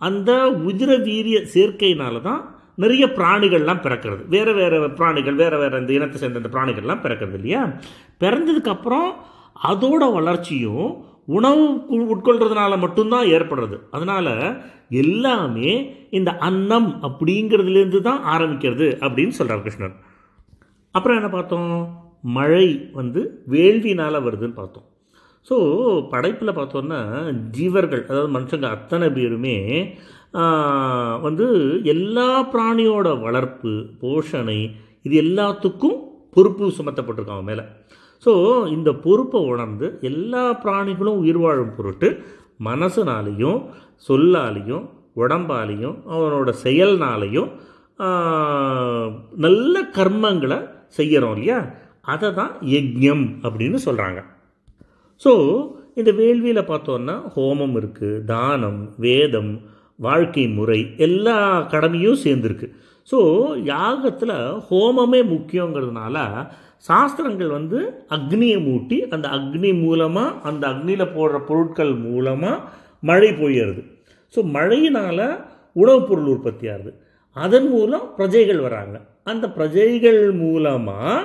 அந்த 0.00 0.30
உதிர 0.68 0.90
வீரிய 1.08 1.38
சேர்க்கையினால 1.54 2.20
தான் 2.28 2.40
நிறைய 2.82 3.04
பிராணிகள்லாம் 3.18 3.82
பிறக்கிறது. 3.84 4.22
வேறு 4.34 4.52
வேறு 4.60 4.78
பிராணிகள் 4.98 5.36
வேறு 5.42 5.56
வேறு 5.62 5.80
இந்த 5.82 5.92
இனத்தை 5.98 6.18
சேர்ந்த 6.22 6.42
இந்த 6.42 6.50
பிராணிகள்லாம் 6.56 7.02
பிறக்கிறது 7.04 7.38
இல்லையா? 7.40 7.62
பிறந்ததுக்கப்புறம் 8.22 9.08
அதோட 9.70 10.02
வளர்ச்சியும் 10.16 10.88
உணவு 11.34 11.62
உட்கொள்கிறதுனால 11.96 12.08
உட்கொள்றதுனால 12.14 12.72
மட்டும்தான் 12.84 13.30
ஏற்படுறது. 13.36 13.76
அதனால் 13.96 14.32
எல்லாமே 15.02 15.70
இந்த 16.18 16.30
அன்னம் 16.48 16.90
அப்படிங்கிறதுலேருந்து 17.06 18.00
தான் 18.08 18.20
ஆரம்பிக்கிறது 18.34 18.88
அப்படின்னு 19.04 19.36
சொல்கிறார் 19.38 19.64
கிருஷ்ணர். 19.66 19.94
அப்புறம் 20.94 21.18
என்ன 21.20 21.30
பார்த்தோம்? 21.36 21.72
மழை 22.36 22.68
வந்து 22.98 23.20
வேள்வினால் 23.54 24.24
வருதுன்னு 24.26 24.58
பார்த்தோம். 24.60 24.86
ஸோ 25.48 25.56
படைப்பில் 26.12 26.58
பார்த்தோன்னா 26.58 27.00
ஜீவர்கள் 27.56 28.02
அதாவது 28.08 28.30
மனுஷங்க 28.36 28.68
அத்தனை 28.76 29.08
பேருமே 29.16 29.56
வந்து 31.26 31.46
எல்லா 31.94 32.30
பிராணியோட 32.54 33.08
வளர்ப்பு 33.26 33.72
போஷணை 34.00 34.58
இது 35.06 35.14
எல்லாத்துக்கும் 35.24 35.98
பொறுப்பு 36.36 36.64
சுமத்தப்பட்டிருக்காங்க 36.78 37.44
மேலே. 37.50 37.64
ஸோ 38.24 38.32
இந்த 38.68 38.92
பொறுப்பை 38.92 39.40
உணர்ந்து 39.40 39.98
எல்லா 40.00 40.60
பிராணிகளும் 40.64 41.18
உயிர் 41.18 41.36
வாழும் 41.36 41.74
பொருட்டு 41.76 42.24
மனசுனாலையும் 42.64 43.60
சொல்லாலையும் 44.08 44.84
உடம்பாலையும் 45.14 45.96
அவனோட 46.06 46.52
செயல்னாலையும் 46.64 47.50
நல்ல 49.36 49.82
கர்மங்களை 49.94 50.68
செய்கிறோம் 50.88 51.32
இல்லையா? 51.32 51.58
அதை 52.02 52.32
தான் 52.32 52.52
யஜ்யம் 52.62 53.24
அப்படின்னு 53.42 53.74
சொல்கிறாங்க 53.74 54.20
ஸோ 55.24 55.32
இந்த 55.94 56.10
வேள்வியில் 56.12 56.68
பார்த்தோன்னா 56.68 57.14
ஹோமம் 57.36 57.76
இருக்குது 57.76 58.24
தானம் 58.24 58.94
வேதம் 58.96 59.52
வாழ்க்கை 59.96 60.48
முறை 60.48 60.94
எல்லா 60.96 61.62
கடமையும் 61.62 62.22
சேர்ந்துருக்கு. 62.24 62.66
ஸோ 63.12 63.18
யாகத்தில் 63.64 64.34
ஹோமமே 64.70 65.20
முக்கியங்கிறதுனால 65.24 66.16
சாஸ்திரங்கள் 66.78 67.48
வந்து 67.48 68.04
அக்னியை 68.08 68.58
மூட்டி 68.64 69.08
அந்த 69.08 69.28
அக்னி 69.28 69.80
மூலமாக 69.80 70.34
அந்த 70.42 70.68
அக்னியில் 70.68 71.12
போடுற 71.14 71.38
பொருட்கள் 71.38 71.94
மூலமாக 71.94 72.62
மழை 73.00 73.28
பொய்யறது 73.28 73.94
ஸோ 74.34 74.42
மழையினால் 74.42 75.40
உணவுப் 75.72 76.08
பொருள் 76.08 76.24
உற்பத்தி 76.24 76.68
ஆகுது. 76.68 76.94
அதன் 77.32 77.68
மூலம் 77.68 78.12
பிரஜைகள் 78.16 78.60
வராங்க. 78.60 79.00
அந்த 79.22 79.48
பிரஜைகள் 79.48 80.32
மூலமாக 80.32 81.24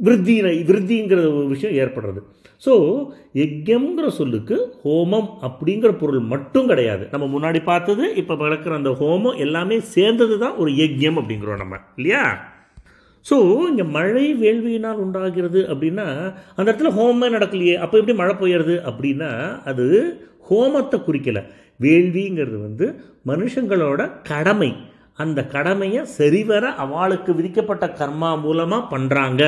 விருத்தி 0.00 0.40
விருத்திங்கிற 0.42 1.18
ஒரு 1.36 1.46
விஷயம் 1.46 1.76
ஏற்படுறது. 1.76 2.20
ஸோ 2.66 3.06
யஜ்யம்ங்கிற 3.34 4.06
சொல்லுக்கு 4.06 4.76
ஹோமம் 4.84 5.28
அப்படிங்கிற 5.42 5.98
பொருள் 5.98 6.20
மட்டும் 6.20 6.66
கிடையாது. 6.66 7.08
நம்ம 7.10 7.38
முன்னாடி 7.38 7.62
பார்த்தது 7.64 8.14
இப்போ 8.14 8.34
வளர்க்குற 8.34 8.70
அந்த 8.70 8.90
ஹோமம் 8.90 9.36
எல்லாமே 9.36 9.80
சேர்ந்தது 9.80 10.38
தான் 10.38 10.56
ஒரு 10.56 10.70
யஜ்யம் 10.70 11.20
அப்படிங்கிறோம் 11.20 11.56
நம்ம. 11.56 11.78
இல்லையா? 11.96 12.55
ஸோ 13.26 13.36
இங்கே 13.68 13.84
மழை 13.96 14.26
வேள்வியினால் 14.42 15.02
உண்டாகிறது 15.04 15.60
அப்படின்னா 15.72 16.06
அந்த 16.56 16.66
இடத்துல 16.70 16.90
ஹோமமே 16.98 17.28
நடக்கலையே 17.36 17.76
அப்போ 17.84 17.96
எப்படி 18.00 18.16
மழை 18.20 18.34
பெய்யறது 18.42 18.74
அப்படின்னா 18.90 19.30
அது 19.70 19.86
ஹோமத்தை 20.50 20.98
குறிக்கலை. 21.06 21.42
வேள்விங்கிறது 21.80 22.58
வந்து 22.66 22.86
மனுஷங்களோட 23.30 24.00
கடமை. 24.30 24.70
அந்த 25.22 25.40
கடமையை 25.54 26.00
சரிவர 26.18 26.64
அவளுக்கு 26.84 27.30
விதிக்கப்பட்ட 27.34 27.84
கர்மா 28.00 28.30
மூலமாக 28.44 28.88
பண்ணுறாங்க 28.92 29.42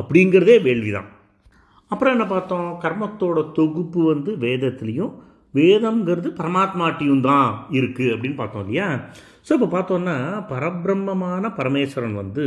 அப்படிங்கிறதே 0.00 0.56
வேள்வி 0.66 0.90
தான் 0.90 1.10
அப்புறம் 1.90 2.14
என்ன 2.16 2.26
பார்த்தோம்? 2.26 2.70
கர்மத்தோட 2.84 3.38
தொகுப்பு 3.58 4.00
வந்து 4.12 4.30
வேதத்துலேயும் 4.44 5.12
வேதம்ங்கிறது 5.54 6.28
பரமாத்மாட்டியும் 6.40 7.24
தான் 7.30 7.50
இருக்குது 7.78 8.12
அப்படின்னு 8.14 8.38
பார்த்தோம் 8.40 8.64
இல்லையா? 8.64 8.86
ஸோ 9.46 9.52
இப்போ 9.56 9.68
பார்த்தோன்னா 9.76 10.16
பரபிரம்மமான 10.52 11.50
பரமேஸ்வரன் 11.58 12.14
வந்து 12.14 12.44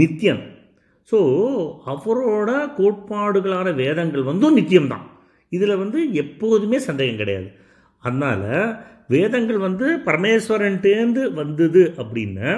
நித்தியன் 0.00 0.42
ஸோ 1.12 1.18
அவரோட 1.92 2.50
கோட்பாடுகளான 2.78 3.68
வேதங்கள் 3.74 4.28
வந்து 4.30 4.50
நித்தியம்தான் 4.58 5.06
இதில் 5.52 5.80
வந்து 5.82 5.98
எப்போதுமே 6.22 6.78
சந்தேகம் 6.78 7.20
கிடையாது. 7.22 7.48
அதனால் 8.02 8.44
வேதங்கள் 9.14 9.58
வந்து 9.58 9.86
பரமேஸ்வரன்ட்டேந்து 10.08 11.22
வந்தது 11.32 11.82
அப்படின்னா 11.98 12.50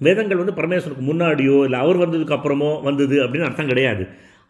வேதங்கள் 0.00 0.40
வந்து 0.40 0.58
பரமேஸ்வருக்கு 0.58 1.04
முன்னாடியோ 1.10 1.56
இல்லை 1.66 1.78
அவர் 1.84 2.02
வந்ததுக்கு 2.04 2.36
அப்புறமோ 2.36 2.70
வந்தது 2.82 3.16
அப்படின்னு 3.24 3.48
அர்த்தம் 3.48 3.70
கிடையாது. 3.72 4.04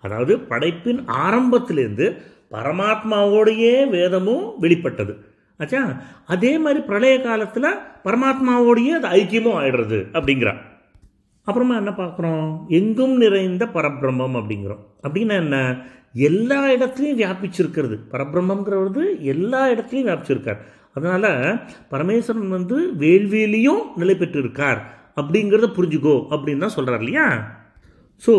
அதாவது 0.04 0.34
படைப்பின் 0.50 1.00
ஆரம்பத்திலேருந்து 1.26 2.06
பரமாத்மாவோடையே 2.50 3.74
வேதமும் 3.96 4.46
வெளிப்பட்டது. 4.60 5.12
ஆச்சா? 5.60 6.02
அதே 6.26 6.58
மாதிரி 6.58 6.80
பிரளய 6.84 7.20
காலத்தில் 7.20 7.78
பரமாத்மாவோடையே 8.04 8.92
அது 8.98 9.08
ஐக்கியமும் 9.08 9.58
ஆயிடுறது 9.60 10.00
அப்படிங்கிறா 10.12 10.54
அப்புறமா 11.46 11.76
என்ன 11.76 11.90
பார்க்குறோம்? 11.90 12.66
எங்கும் 12.68 13.16
நிறைந்த 13.16 13.64
பரபிரம்மம் 13.66 14.36
அப்படிங்கிறோம். 14.40 14.82
அப்படின்னா 15.06 15.36
என்ன? 15.44 15.56
எல்லா 16.12 16.58
இடத்துலையும் 16.70 17.20
வியாபிச்சிருக்கிறது. 17.22 17.96
பரபிரம்மங்கிறது 18.10 19.22
எல்லா 19.22 19.68
இடத்துலையும் 19.68 20.08
வியாபிச்சிருக்கார். 20.08 20.60
அதனால் 20.94 21.60
பரமேஸ்வரன் 21.90 22.48
வந்து 22.48 22.76
வேள்வியிலையும் 22.98 23.82
நிலை 23.96 24.14
பெற்றிருக்கார். 24.14 24.80
அப்படிங்கிறத 25.20 25.68
புரிஞ்சுக்கோ 25.76 26.14
அப்படின்னு 26.30 26.58
தான் 26.58 26.76
சொல்கிறார் 26.76 26.98
இல்லையா? 26.98 27.26
ஸோ 28.26 28.34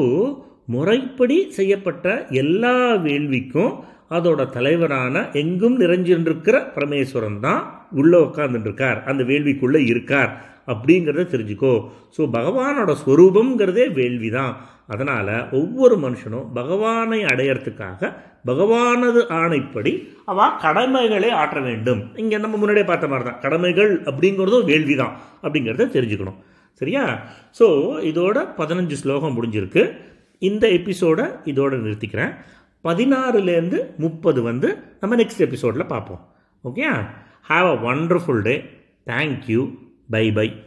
முறைப்படி 0.66 1.52
செய்யப்பட்ட 1.52 2.26
எல்லா 2.30 2.96
வேள்விக்கும் 3.08 3.74
அதோட 4.18 4.42
தலைவரான 4.56 5.26
எங்கும் 5.42 5.78
நிறைஞ்சிருக்கிற 5.82 6.56
பரமேஸ்வரன் 6.76 7.40
தான் 7.48 7.62
உள்ளே 8.00 8.20
உட்காந்துருக்கார் 8.28 9.00
அந்த 9.10 9.22
வேள்விக்குள்ளே 9.30 9.82
இருக்கார். 9.92 10.34
அப்படிங்கிறத 10.72 11.24
தெரிஞ்சுக்கோ. 11.32 11.72
ஸோ 12.16 12.22
பகவானோட 12.36 12.92
ஸ்வரூபங்கிறதே 13.02 13.86
வேள்வி 13.98 14.30
தான் 14.38 14.54
அதனால் 14.94 15.34
ஒவ்வொரு 15.60 15.96
மனுஷனும் 16.04 16.48
பகவானை 16.60 17.20
அடையறதுக்காக 17.32 18.12
பகவானது 18.50 19.22
ஆணைப்படி 19.42 19.94
அவன் 20.32 20.56
கடமைகளை 20.64 21.30
ஆற்ற 21.42 21.60
வேண்டும். 21.68 22.02
இங்கே 22.22 22.38
நம்ம 22.46 22.58
முன்னாடியே 22.62 22.86
பார்த்த 22.90 23.12
மாதிரி 23.12 23.28
தான் 23.30 23.42
கடமைகள் 23.46 23.92
அப்படிங்கிறதும் 24.10 24.68
வேள்வி 24.72 24.96
தான் 25.02 25.14
அப்படிங்கிறத 25.46 25.88
தெரிஞ்சுக்கணும். 25.96 26.40
சரியா? 26.82 27.04
ஸோ 27.60 27.68
இதோட 28.12 28.38
பதினஞ்சு 28.60 28.98
ஸ்லோகம் 29.04 29.36
முடிஞ்சிருக்கு. 29.38 29.84
இந்த 30.42 30.66
எபிசோடை 30.78 31.26
இதோட 31.52 31.74
நிறுத்திக்கிறேன். 31.84 32.34
பதினாறுலேருந்து 32.84 33.96
முப்பது 33.98 34.42
வந்து 34.42 34.78
நம்ம 35.00 35.16
நெக்ஸ்ட் 35.16 35.40
எபிசோடில் 35.40 35.86
பார்ப்போம். 35.86 36.34
Okay 36.64 37.08
have 37.50 37.68
a 37.68 37.94
wonderful 37.94 38.42
day 38.42 38.70
thank you 39.06 39.78
bye 40.10 40.32
bye 40.32 40.64